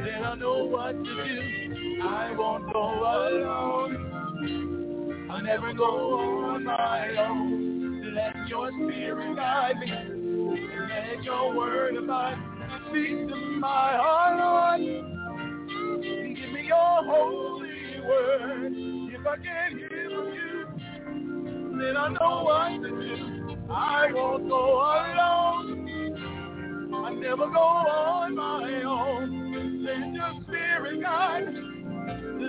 then 0.03 0.23
I 0.23 0.35
know 0.35 0.65
what 0.67 0.93
to 0.93 1.05
do. 1.05 2.01
I 2.03 2.35
won't 2.37 2.73
go 2.73 2.83
alone. 3.01 4.09
I'll 5.31 5.43
never 5.43 5.73
go 5.73 6.19
on 6.51 6.65
my 6.65 7.17
own. 7.27 8.15
Let 8.15 8.49
your 8.49 8.71
spirit 8.73 9.35
guide 9.35 9.79
me. 9.79 9.91
Let 10.89 11.25
your 11.25 11.57
word 11.57 11.97
abide. 11.97 12.39
Speak 12.91 13.29
to 13.29 13.37
my 13.59 13.93
heart, 13.97 14.79
Lord. 14.81 15.18
Give 16.49 16.55
me 16.63 16.67
your 16.69 17.05
holy 17.05 18.01
word. 18.09 18.73
If 18.73 19.27
I 19.27 19.37
can't 19.37 19.77
hear 19.77 20.11
from 20.11 20.33
you, 20.33 21.79
then 21.79 21.97
I 21.99 22.09
know 22.09 22.43
what 22.45 22.83
to 22.83 22.89
do. 22.89 23.57
I 23.71 24.11
won't 24.15 24.49
go 24.49 24.81
alone. 24.81 26.25
I 26.95 27.11
never 27.13 27.49
go 27.49 27.61
on 27.61 28.35
my 28.35 28.83
own. 28.83 29.85
Let 29.85 30.15
your 30.15 30.43
spirit 30.45 31.03
guide. 31.03 31.55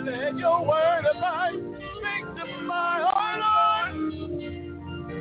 Let 0.05 0.37
your 0.37 0.65
word 0.65 1.05
abide. 1.13 1.59
Speak 1.97 2.25
to 2.37 2.61
my 2.63 3.01
heart, 3.03 3.91
Lord. 3.91 4.13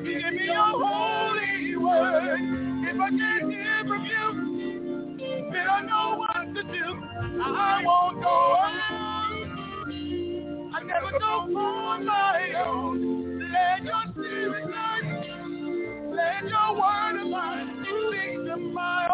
Give 0.05 0.35
me 0.35 0.45
your 0.45 0.85
holy 0.87 1.77
word. 1.79 2.41
If 2.87 3.01
I 3.01 3.11
can't 3.11 3.51
hear 3.53 3.85
from 3.89 4.05
you, 4.07 5.51
then 5.51 5.67
I 5.69 5.83
know 5.83 6.25
to 6.59 6.73
do. 6.73 7.43
I 7.45 7.83
won't 7.85 8.23
go 8.23 8.57
alone. 8.67 10.73
I 10.75 10.83
never 10.85 11.19
go 11.19 11.59
on 11.59 12.07
my 12.07 12.53
own. 12.67 13.41
Let 13.53 13.85
your 13.85 14.03
spirit 14.13 14.65
guide. 14.71 15.27
Let 16.13 16.49
your 16.49 16.75
word 16.75 17.27
abide. 17.27 17.69
Speak 17.83 18.47
to 18.47 18.57
my 18.59 19.08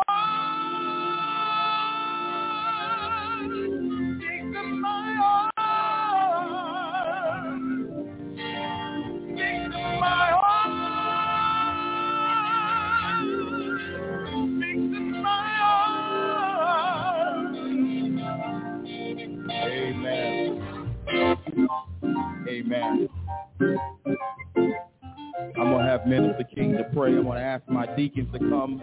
Amen. 22.55 23.09
I'm 25.57 25.71
going 25.71 25.85
to 25.85 25.91
have 25.91 26.07
Minister 26.07 26.45
King 26.55 26.77
to 26.77 26.85
pray. 26.95 27.11
I'm 27.11 27.25
going 27.25 27.39
to 27.39 27.45
ask 27.45 27.63
my 27.69 27.87
deacons 27.97 28.29
to 28.33 28.39
come 28.39 28.81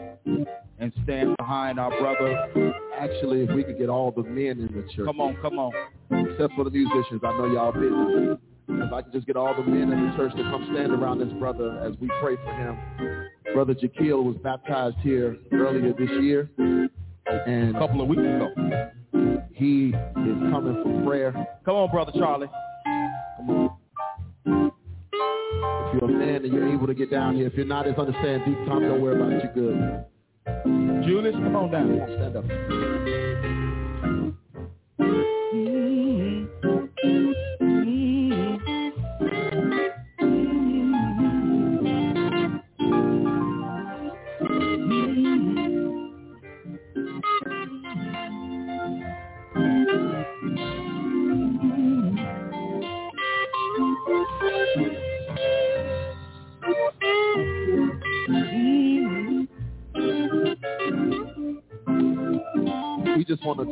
and 0.80 0.92
stand 1.04 1.38
behind 1.38 1.80
our 1.80 1.90
brother. 2.00 2.74
Actually, 3.00 3.42
if 3.44 3.50
we 3.56 3.64
could 3.64 3.78
get 3.78 3.88
all 3.90 4.12
the 4.12 4.24
men 4.24 4.60
in 4.60 4.68
the 4.68 4.86
church, 4.94 5.06
Come 5.06 5.22
on, 5.22 5.38
come 5.42 5.58
on. 5.58 5.72
except 6.12 6.54
for 6.56 6.64
the 6.66 6.70
musicians, 6.70 7.22
I 7.24 7.32
know 7.38 7.46
y'all 7.46 7.72
busy. 7.72 8.38
If 8.84 8.92
I 8.94 9.02
could 9.02 9.14
just 9.14 9.26
get 9.28 9.36
all 9.38 9.54
the 9.56 9.64
men 9.64 9.92
in 9.94 10.10
the 10.12 10.18
church 10.18 10.32
to 10.36 10.44
come 10.44 10.68
stand 10.74 10.92
around 10.92 11.20
this 11.20 11.32
brother 11.40 11.80
as 11.86 11.94
we 12.02 12.10
pray 12.22 12.36
for 12.36 12.54
him. 12.54 12.78
Brother 13.54 13.74
Jaquil 13.74 14.24
was 14.24 14.36
baptized 14.44 14.98
here 15.02 15.38
earlier 15.54 15.94
this 15.94 16.10
year, 16.22 16.50
and 16.58 17.76
A 17.76 17.80
couple 17.80 18.02
of 18.02 18.08
weeks 18.08 18.22
ago. 18.22 18.50
he 19.54 19.90
is 19.90 20.52
coming 20.52 20.82
for 20.84 21.04
prayer. 21.06 21.32
Come 21.66 21.76
on, 21.76 21.92
Brother 21.92 22.12
Charlie. 22.16 22.48
You're 25.94 26.06
a 26.06 26.08
man 26.08 26.46
and 26.46 26.54
you're 26.54 26.74
able 26.74 26.88
to 26.88 26.94
get 26.94 27.12
down 27.12 27.36
here, 27.36 27.48
if 27.48 27.54
you're 27.54 27.66
not, 27.66 27.88
it's 27.88 28.00
understand. 28.00 28.44
Deep 28.46 28.58
time, 28.66 28.82
don't 28.82 29.02
worry 29.02 29.16
about 29.16 29.32
it. 29.32 29.44
You're 29.44 29.54
good. 29.54 30.06
Julius, 31.06 31.36
come 31.36 31.56
on 31.56 31.72
down. 31.72 32.00
stand 32.18 32.38
up. 32.38 34.11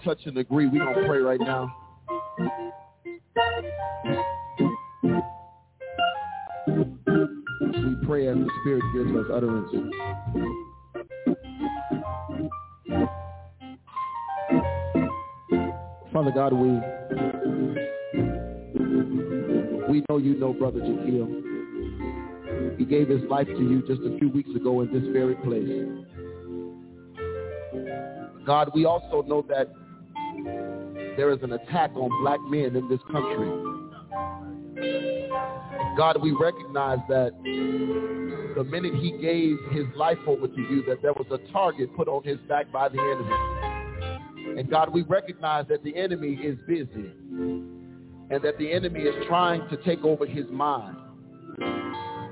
Touch 0.04 0.20
and 0.26 0.38
agree. 0.38 0.68
We're 0.68 0.84
going 0.84 0.96
to 0.96 1.08
pray 1.08 1.20
right 1.20 1.40
now. 1.40 1.76
We 6.68 8.06
pray 8.06 8.28
as 8.28 8.36
the 8.36 8.50
Spirit 8.62 8.84
gives 8.94 9.16
us 9.16 9.26
utterance. 9.34 9.70
Father 16.14 16.32
God, 16.32 16.54
we 16.54 16.70
we 19.90 20.04
know 20.10 20.18
you 20.18 20.36
know 20.40 20.54
Brother 20.54 20.80
Jaquil. 20.80 22.78
He 22.78 22.86
gave 22.86 23.10
his 23.10 23.22
life 23.30 23.48
to 23.48 23.54
you 23.54 23.82
just 23.88 24.02
a 24.02 24.18
few 24.18 24.30
weeks 24.30 24.50
ago 24.56 24.82
in 24.82 24.94
this 24.94 25.04
very 25.12 25.36
place. 25.36 25.70
God, 28.46 28.72
we 28.74 28.86
also 28.86 29.22
know 29.28 29.46
that 29.50 29.68
there 31.20 31.34
is 31.34 31.44
an 31.44 31.52
attack 31.52 31.92
on 31.96 32.10
black 32.22 32.40
men 32.48 32.78
in 32.78 32.88
this 32.88 33.02
country. 33.12 33.50
God, 35.98 36.22
we 36.22 36.32
recognize 36.32 37.00
that 37.10 37.32
the 38.56 38.64
minute 38.64 38.94
he 38.96 39.12
gave 39.22 39.58
his 39.74 39.84
life 39.98 40.18
over 40.26 40.48
to 40.48 40.62
you, 40.62 40.82
that 40.88 41.02
there 41.02 41.12
was 41.12 41.26
a 41.30 41.52
target 41.52 41.94
put 41.98 42.08
on 42.08 42.24
his 42.24 42.38
back 42.48 42.72
by 42.72 42.88
the 42.88 43.00
enemy. 43.00 44.60
And 44.62 44.70
God, 44.70 44.94
we 44.94 45.02
recognize 45.02 45.66
that 45.68 45.84
the 45.84 45.94
enemy 45.94 46.40
is 46.42 46.58
busy 46.66 47.12
and 48.32 48.42
that 48.42 48.58
the 48.58 48.72
enemy 48.72 49.02
is 49.02 49.26
trying 49.28 49.68
to 49.68 49.76
take 49.84 50.06
over 50.06 50.26
his 50.26 50.46
mind. 50.50 50.96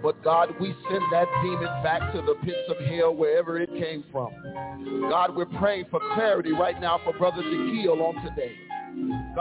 But 0.01 0.23
God, 0.23 0.55
we 0.61 0.73
send 0.89 1.03
that 1.11 1.25
demon 1.43 1.83
back 1.83 2.13
to 2.13 2.21
the 2.21 2.35
pits 2.45 2.69
of 2.69 2.77
hell 2.85 3.13
wherever 3.13 3.59
it 3.59 3.69
came 3.73 4.05
from. 4.13 4.31
God, 5.09 5.35
we're 5.35 5.45
praying 5.45 5.87
for 5.91 5.99
clarity 6.13 6.53
right 6.53 6.79
now 6.79 7.01
for 7.03 7.11
Brother 7.17 7.41
Jaquil 7.41 7.99
on 7.99 8.23
today. 8.23 8.53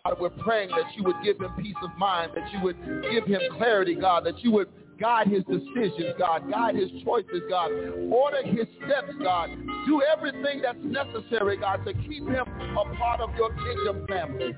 God, 0.04 0.16
we're 0.20 0.30
praying 0.30 0.70
that 0.70 0.94
you 0.96 1.04
would 1.04 1.16
give 1.24 1.40
him 1.40 1.50
peace 1.59 1.76
of 1.82 1.90
mind, 1.98 2.32
that 2.34 2.52
you 2.52 2.61
would 2.62 2.76
give 3.11 3.24
him 3.24 3.40
clarity, 3.57 3.94
God, 3.94 4.24
that 4.24 4.42
you 4.44 4.50
would 4.52 4.68
guide 5.00 5.28
his 5.28 5.42
decisions, 5.44 6.14
God, 6.18 6.50
guide 6.50 6.74
his 6.74 6.90
choices, 7.04 7.42
God, 7.48 7.70
order 8.11 8.42
his 8.42 8.66
steps, 8.78 9.12
God, 9.22 9.50
do 9.86 10.02
everything 10.02 10.62
that's 10.62 10.78
necessary, 10.82 11.57
God, 11.57 11.84
to 11.84 11.92
keep 11.92 12.26
him 12.26 12.44
a 12.46 12.96
part 12.96 13.20
of 13.20 13.30
your 13.36 13.50
kingdom 13.54 14.07
family. 14.07 14.54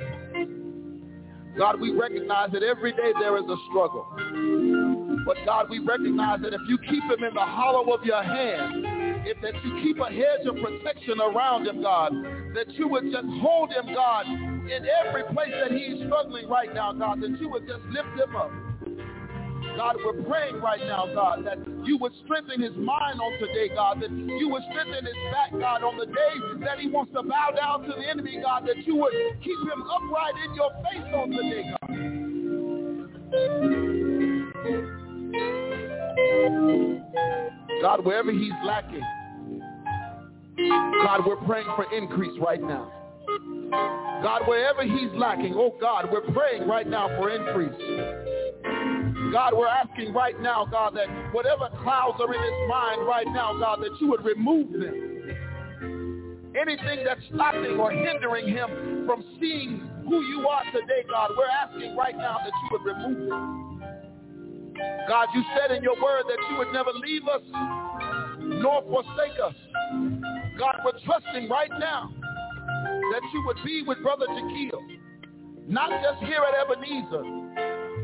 God, 1.57 1.81
we 1.81 1.91
recognize 1.91 2.51
that 2.53 2.63
every 2.63 2.93
day 2.93 3.13
there 3.19 3.37
is 3.37 3.45
a 3.45 3.57
struggle. 3.69 4.07
But 5.27 5.37
God, 5.45 5.69
we 5.69 5.81
recognize 5.81 6.41
that 6.43 6.55
if 6.55 6.61
you 6.69 6.79
keep 6.79 7.03
him 7.03 7.25
in 7.25 7.35
the 7.35 7.41
hollow 7.41 7.93
of 7.93 8.05
your 8.05 8.23
hand, 8.23 8.85
if 9.27 9.41
that 9.43 9.55
you 9.65 9.83
keep 9.83 9.99
a 9.99 10.07
hedge 10.07 10.47
of 10.47 10.57
protection 10.57 11.21
around 11.21 11.67
him, 11.67 11.83
God, 11.83 12.13
that 12.55 12.73
you 12.75 12.87
would 12.89 13.11
just 13.11 13.27
hold 13.41 13.73
him, 13.73 13.93
God, 13.93 14.25
in 14.71 14.87
every 15.07 15.25
place 15.35 15.53
that 15.63 15.73
he's 15.73 16.05
struggling 16.07 16.49
right 16.49 16.73
now, 16.75 16.93
God, 16.93 17.21
that 17.23 17.41
you 17.41 17.49
would 17.49 17.67
just 17.67 17.83
lift 17.91 18.09
him 18.19 18.37
up. 18.37 18.51
God, 19.77 19.97
we're 20.05 20.23
praying 20.25 20.61
right 20.61 20.81
now, 20.81 21.07
God, 21.15 21.45
that 21.45 21.59
you 21.85 21.99
would 21.99 22.13
strengthen 22.25 22.61
his 22.61 22.75
mind 22.77 23.21
on 23.21 23.39
today, 23.39 23.69
God, 23.75 24.01
that 24.03 24.11
you 24.11 24.49
would 24.51 24.63
strengthen 24.71 25.05
his 25.05 25.15
back, 25.33 25.53
God, 25.53 25.85
on 25.85 25.97
the 25.97 26.07
day 26.07 26.65
that 26.65 26.79
he 26.81 26.89
wants 26.89 27.13
to 27.13 27.23
bow 27.23 27.51
down 27.57 27.83
to 27.83 27.89
the 27.89 28.09
enemy, 28.09 28.41
God, 28.43 28.67
that 28.67 28.85
you 28.87 28.97
would 28.97 29.13
keep 29.43 29.59
him 29.61 29.83
upright 29.83 30.35
in 30.45 30.55
your 30.55 30.71
face 30.83 31.15
on 31.15 31.31
today, 31.31 31.63
God. 31.71 31.89
God, 37.81 38.05
wherever 38.05 38.33
he's 38.33 38.53
lacking, 38.65 39.05
God, 41.05 41.25
we're 41.25 41.37
praying 41.37 41.69
for 41.77 41.87
increase 41.95 42.37
right 42.41 42.61
now. 42.61 42.98
God, 44.23 44.49
wherever 44.49 44.83
he's 44.83 45.11
lacking, 45.15 45.55
oh 45.57 45.77
God, 45.81 46.09
we're 46.11 46.33
praying 46.33 46.67
right 46.67 46.89
now 46.89 47.09
for 47.17 47.31
increase. 47.31 47.75
God, 49.33 49.53
we're 49.55 49.69
asking 49.69 50.13
right 50.15 50.41
now, 50.41 50.67
God, 50.71 50.97
that 50.97 51.09
whatever 51.33 51.69
clouds 51.83 52.19
are 52.21 52.33
in 52.35 52.41
his 52.41 52.69
mind 52.69 53.07
right 53.07 53.27
now, 53.27 53.57
God, 53.59 53.81
that 53.81 53.91
you 54.01 54.09
would 54.09 54.25
remove 54.25 54.73
them. 54.73 56.55
Anything 56.59 57.05
that's 57.05 57.21
stopping 57.33 57.79
or 57.79 57.93
hindering 57.93 58.49
him 58.49 59.05
from 59.07 59.23
seeing 59.39 59.83
who 60.09 60.23
you 60.23 60.49
are 60.49 60.65
today, 60.73 61.05
God, 61.09 61.31
we're 61.37 61.47
asking 61.47 61.95
right 61.95 62.17
now 62.17 62.39
that 62.43 62.53
you 62.63 62.69
would 62.73 62.85
remove 62.85 63.29
it. 63.29 63.59
God, 65.09 65.29
you 65.35 65.43
said 65.57 65.77
in 65.77 65.83
your 65.83 66.01
word 66.03 66.25
that 66.29 66.39
you 66.51 66.57
would 66.59 66.73
never 66.73 66.91
leave 66.93 67.23
us 67.29 67.43
nor 68.41 68.83
forsake 68.83 69.39
us. 69.45 69.55
God, 70.59 70.77
we're 70.85 70.99
trusting 71.05 71.49
right 71.49 71.71
now 71.79 72.11
that 73.13 73.23
you 73.33 73.43
would 73.47 73.59
be 73.65 73.83
with 73.87 74.03
Brother 74.03 74.27
Jaquil, 74.29 74.81
not 75.67 75.91
just 76.03 76.25
here 76.25 76.43
at 76.43 76.55
Ebenezer, 76.55 77.25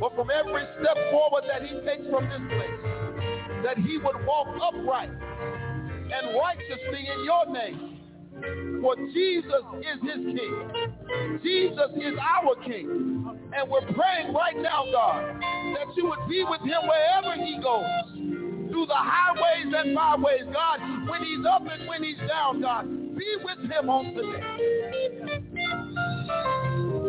but 0.01 0.15
from 0.17 0.31
every 0.31 0.65
step 0.81 0.97
forward 1.11 1.45
that 1.49 1.63
he 1.63 1.75
takes 1.87 2.09
from 2.11 2.25
this 2.29 2.43
place, 2.49 2.83
that 3.65 3.79
he 3.79 3.99
would 3.99 4.25
walk 4.27 4.49
upright 4.61 5.11
and 5.11 6.37
righteously 6.37 7.09
in 7.09 7.25
your 7.25 7.53
name. 7.53 7.91
For 8.83 8.97
Jesus 8.97 9.65
is 9.81 10.01
his 10.03 10.21
king. 10.27 11.41
Jesus 11.43 11.91
is 11.97 12.15
our 12.19 12.57
king. 12.65 13.25
And 13.57 13.71
we're 13.71 13.87
praying 13.95 14.35
right 14.35 14.57
now, 14.57 14.85
God, 14.91 15.41
that 15.41 15.97
you 15.97 16.07
would 16.07 16.29
be 16.29 16.45
with 16.45 16.61
him 16.61 16.83
wherever 16.83 17.41
he 17.43 17.59
goes. 17.63 18.71
Through 18.71 18.87
the 18.87 18.95
highways 18.95 19.73
and 19.75 19.95
byways, 19.95 20.53
God, 20.53 21.09
when 21.09 21.23
he's 21.23 21.47
up 21.47 21.63
and 21.71 21.89
when 21.89 22.03
he's 22.03 22.19
down, 22.29 22.61
God, 22.61 22.89
be 23.17 23.37
with 23.43 23.71
him 23.71 23.91
on 23.91 24.15
today. 24.15 24.43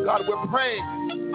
God, 0.06 0.22
we're 0.28 0.48
praying, 0.48 1.32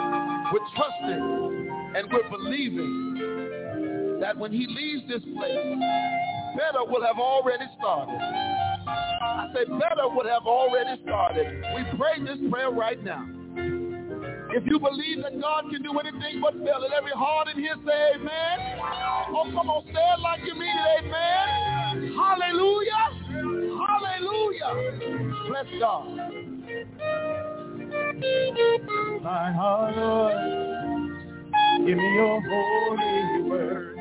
we're 0.52 0.68
trusting, 0.76 1.70
and 1.96 2.08
we're 2.12 2.28
believing 2.30 4.18
that 4.20 4.36
when 4.36 4.52
he 4.52 4.66
leaves 4.66 5.02
this 5.08 5.22
place, 5.36 5.78
better 6.56 6.84
will 6.86 7.02
have 7.04 7.18
already 7.18 7.64
started. 7.78 8.18
I 8.20 9.48
say 9.54 9.64
better 9.64 10.08
would 10.08 10.26
have 10.26 10.46
already 10.46 11.02
started. 11.02 11.64
We 11.74 11.84
pray 11.98 12.20
this 12.24 12.38
prayer 12.50 12.70
right 12.70 13.02
now. 13.02 13.26
If 14.52 14.66
you 14.66 14.80
believe 14.80 15.22
that 15.22 15.40
God 15.40 15.64
can 15.70 15.82
do 15.82 15.98
anything 15.98 16.40
but 16.40 16.54
fail, 16.54 16.80
let 16.80 16.92
every 16.92 17.12
heart 17.12 17.48
in 17.54 17.62
here 17.62 17.76
say 17.86 18.14
amen. 18.16 18.78
Oh, 19.32 19.44
come 19.54 19.70
on, 19.70 19.84
say 19.86 19.92
it 19.92 20.20
like 20.20 20.40
you 20.44 20.54
mean 20.54 20.74
it, 20.76 21.04
amen. 21.04 22.14
Hallelujah. 22.16 23.19
Hallelujah. 24.62 25.34
Bless 25.48 25.66
God. 25.78 26.06
My 29.22 29.52
heart, 29.52 29.96
Lord, 29.96 31.86
give 31.86 31.96
me 31.96 32.14
your 32.14 32.40
holy 32.42 33.42
word. 33.48 33.96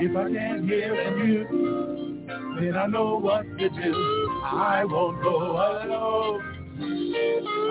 If 0.00 0.16
I 0.16 0.32
can't 0.32 0.64
hear 0.64 0.94
from 1.04 1.28
you, 1.28 2.26
then 2.60 2.76
I 2.76 2.86
know 2.86 3.16
what 3.16 3.42
to 3.58 3.68
do. 3.68 4.30
I 4.44 4.84
won't 4.84 5.22
go 5.22 5.36
alone. 5.52 6.42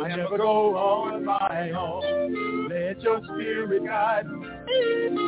I 0.04 0.16
never 0.16 0.38
go 0.38 0.76
on 0.78 1.26
my 1.26 1.72
own. 1.72 2.70
Let 2.70 3.02
your 3.02 3.22
spirit 3.24 3.86
guide 3.86 4.28
me. 4.28 4.48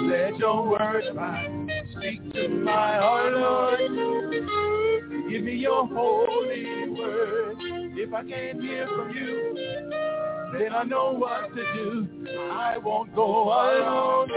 Let 0.09 0.37
your 0.37 0.67
word 0.67 1.05
abide. 1.11 1.69
Speak 1.97 2.33
to 2.33 2.47
my 2.49 2.97
heart, 2.97 3.33
Lord. 3.33 4.84
Give 5.29 5.43
me 5.43 5.55
your 5.55 5.87
holy 5.87 6.89
word. 6.89 7.57
If 7.97 8.13
I 8.13 8.23
can't 8.23 8.61
hear 8.61 8.87
from 8.87 9.09
you, 9.15 9.55
then 10.53 10.73
I 10.73 10.83
know 10.83 11.13
what 11.13 11.49
to 11.55 11.63
do. 11.73 12.07
I 12.51 12.77
won't 12.77 13.15
go 13.15 13.45
alone. 13.45 14.29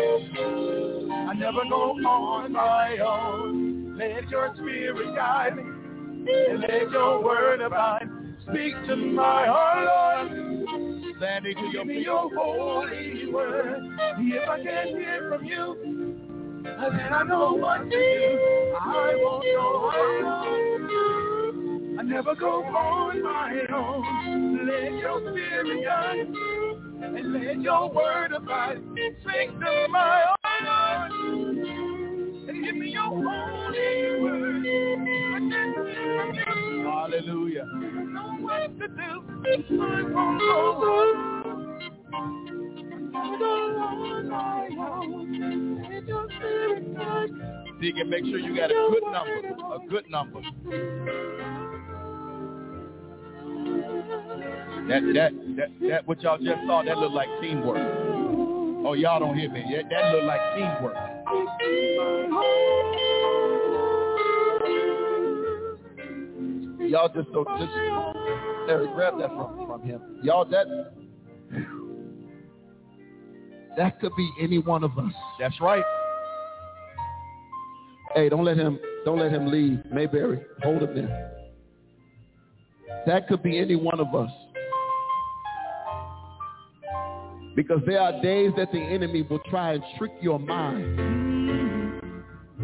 I 1.28 1.34
never 1.34 1.64
go 1.68 1.92
on 1.92 2.52
my 2.52 2.98
own. 2.98 3.98
Let 3.98 4.30
your 4.30 4.54
spirit 4.54 5.14
guide 5.14 5.56
me. 5.56 5.62
And 5.62 6.60
let 6.60 6.90
your 6.90 7.22
word 7.22 7.60
abide. 7.60 8.08
Speak 8.48 8.74
to 8.86 8.96
my 8.96 9.46
heart, 9.46 10.30
Lord. 10.30 11.16
Standing 11.18 11.54
to 11.56 11.60
your 11.72 11.84
Give 11.84 11.86
me 11.86 12.02
your 12.02 12.30
holy 12.34 13.30
word. 13.30 13.82
If 14.18 14.48
I 14.48 14.62
can't 14.62 14.90
hear 14.96 15.28
from 15.30 15.44
you, 15.44 16.16
then 16.64 17.12
I 17.12 17.22
know 17.24 17.52
what 17.52 17.84
to 17.84 17.90
do. 17.90 18.57
I 18.76 19.14
won't 19.16 19.44
go 19.44 19.90
alone. 19.90 20.88
I 21.98 22.02
never 22.02 22.34
go 22.34 22.62
on 22.64 23.22
my 23.22 23.60
own. 23.72 24.66
Let 24.66 24.92
your 24.92 25.20
spirit 25.20 25.84
guide 25.84 26.26
and 27.02 27.32
let 27.32 27.60
your 27.60 27.90
word 27.92 28.32
abide. 28.32 28.80
Speak 29.22 29.50
to 29.60 29.86
my 29.90 30.24
heart, 30.44 31.12
And 31.12 32.64
give 32.64 32.76
me 32.76 32.90
your 32.90 33.04
holy 33.04 34.20
word. 34.22 34.66
I 35.34 35.38
can't 35.50 35.76
hear 35.88 36.18
from 36.18 36.34
you. 36.34 36.84
Hallelujah. 36.88 37.64
know 37.64 38.36
what 38.40 38.78
to 38.78 38.86
do. 38.88 39.22
I 39.80 39.82
won't 40.12 40.40
go 46.06 46.14
Dig 46.28 47.57
and 47.80 48.10
make 48.10 48.24
sure 48.24 48.38
you 48.38 48.56
got 48.56 48.70
a 48.70 48.88
good 48.90 49.02
number. 49.12 49.74
A 49.74 49.78
good 49.88 50.10
number. 50.10 50.40
That 54.88 55.02
that 55.14 55.32
that 55.56 55.88
that 55.88 56.08
what 56.08 56.20
y'all 56.22 56.38
just 56.38 56.66
saw, 56.66 56.82
that 56.82 56.98
looked 56.98 57.14
like 57.14 57.28
teamwork. 57.40 57.78
Oh, 58.86 58.94
y'all 58.94 59.20
don't 59.20 59.36
hear 59.36 59.50
me. 59.50 59.64
That, 59.72 59.90
that 59.90 60.12
looked 60.12 60.24
like 60.24 60.40
teamwork. 60.54 60.96
Y'all 66.90 67.12
just 67.14 67.30
don't 67.32 67.48
just 67.58 67.72
Eric, 68.68 68.94
grab 68.94 69.18
that 69.18 69.28
from, 69.28 69.66
from 69.66 69.82
him. 69.82 70.00
Y'all 70.22 70.44
that 70.46 70.66
that 73.76 74.00
could 74.00 74.12
be 74.16 74.30
any 74.40 74.58
one 74.58 74.82
of 74.82 74.98
us. 74.98 75.12
That's 75.38 75.60
right. 75.60 75.84
Hey, 78.14 78.28
don't 78.28 78.44
let 78.44 78.56
him 78.56 78.78
don't 79.04 79.18
let 79.18 79.32
him 79.32 79.46
leave. 79.50 79.80
Mayberry, 79.92 80.40
hold 80.62 80.82
him 80.82 80.94
there. 80.94 81.32
That 83.06 83.28
could 83.28 83.42
be 83.42 83.58
any 83.58 83.76
one 83.76 84.00
of 84.00 84.14
us. 84.14 84.30
Because 87.54 87.80
there 87.86 88.00
are 88.00 88.20
days 88.22 88.52
that 88.56 88.70
the 88.72 88.78
enemy 88.78 89.22
will 89.22 89.40
try 89.50 89.72
and 89.74 89.82
trick 89.98 90.12
your 90.20 90.38
mind 90.38 91.37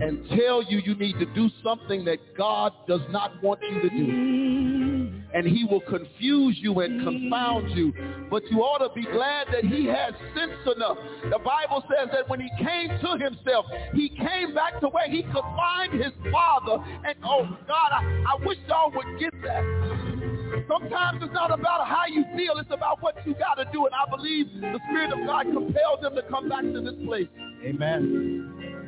and 0.00 0.26
tell 0.30 0.62
you 0.62 0.80
you 0.84 0.94
need 0.96 1.18
to 1.18 1.26
do 1.26 1.48
something 1.62 2.04
that 2.04 2.18
God 2.36 2.72
does 2.88 3.00
not 3.10 3.42
want 3.42 3.60
you 3.62 3.80
to 3.80 3.90
do. 3.90 5.22
And 5.34 5.46
he 5.46 5.64
will 5.64 5.80
confuse 5.80 6.58
you 6.60 6.80
and 6.80 7.02
confound 7.04 7.70
you. 7.76 7.92
But 8.30 8.42
you 8.50 8.60
ought 8.60 8.86
to 8.86 8.94
be 8.94 9.02
glad 9.02 9.48
that 9.52 9.64
he 9.64 9.86
has 9.86 10.14
sense 10.36 10.76
enough. 10.76 10.96
The 11.24 11.38
Bible 11.38 11.82
says 11.88 12.08
that 12.12 12.28
when 12.28 12.40
he 12.40 12.48
came 12.58 12.88
to 12.88 13.24
himself, 13.24 13.66
he 13.94 14.08
came 14.10 14.54
back 14.54 14.80
to 14.80 14.88
where 14.88 15.08
he 15.08 15.22
could 15.22 15.44
find 15.56 15.92
his 15.92 16.12
father. 16.30 16.84
And 17.06 17.16
oh 17.24 17.46
God, 17.66 17.90
I, 17.92 18.24
I 18.28 18.46
wish 18.46 18.58
y'all 18.68 18.92
would 18.94 19.18
get 19.18 19.32
that. 19.42 20.64
Sometimes 20.68 21.22
it's 21.22 21.34
not 21.34 21.52
about 21.52 21.86
how 21.86 22.06
you 22.08 22.24
feel, 22.36 22.58
it's 22.58 22.70
about 22.70 23.02
what 23.02 23.14
you 23.26 23.34
got 23.34 23.54
to 23.54 23.64
do. 23.72 23.86
And 23.86 23.94
I 23.94 24.08
believe 24.08 24.46
the 24.60 24.80
Spirit 24.88 25.12
of 25.12 25.26
God 25.26 25.46
compels 25.52 26.00
them 26.00 26.14
to 26.14 26.22
come 26.22 26.48
back 26.48 26.62
to 26.62 26.80
this 26.80 26.94
place. 27.04 27.28
Amen. 27.64 28.83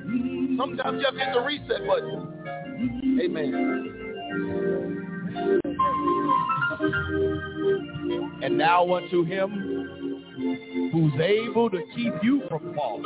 Sometimes 0.57 1.01
you 1.01 1.05
have 1.05 1.15
to 1.15 1.21
hit 1.21 1.35
the 1.35 1.41
reset 1.41 1.87
button. 1.87 2.33
Amen. 3.23 3.53
And 8.43 8.59
now 8.59 8.95
unto 8.95 9.25
him 9.25 10.91
who's 10.93 11.15
able 11.21 11.71
to 11.71 11.83
keep 11.95 12.13
you 12.23 12.43
from 12.49 12.75
falling, 12.75 13.05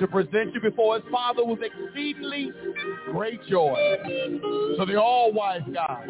to 0.00 0.08
present 0.08 0.52
you 0.52 0.60
before 0.60 0.96
his 0.96 1.04
Father 1.10 1.44
with 1.44 1.60
exceedingly 1.62 2.52
great 3.12 3.40
joy. 3.46 3.74
To 4.78 4.84
the 4.86 5.00
all-wise 5.00 5.62
God, 5.72 6.08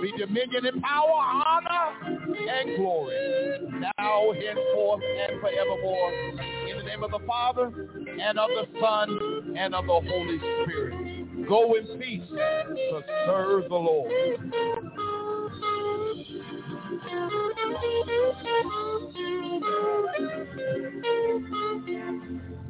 be 0.00 0.12
dominion 0.16 0.66
and 0.66 0.82
power, 0.82 1.10
honor, 1.10 1.92
and 2.26 2.76
glory, 2.76 3.58
now, 3.98 4.32
henceforth, 4.32 5.02
and 5.28 5.40
forevermore. 5.40 6.12
In 6.70 6.76
the 6.78 6.84
name 6.84 7.02
of 7.02 7.10
the 7.10 7.20
Father, 7.26 7.66
and 7.66 8.38
of 8.38 8.48
the 8.48 8.66
Son, 8.80 9.56
and 9.56 9.74
of 9.74 9.86
the 9.86 10.00
Holy 10.08 10.38
Spirit. 10.38 11.48
Go 11.48 11.74
in 11.74 11.98
peace 11.98 12.28
to 12.28 13.04
serve 13.26 13.68
the 13.68 13.74
Lord. 13.74 14.12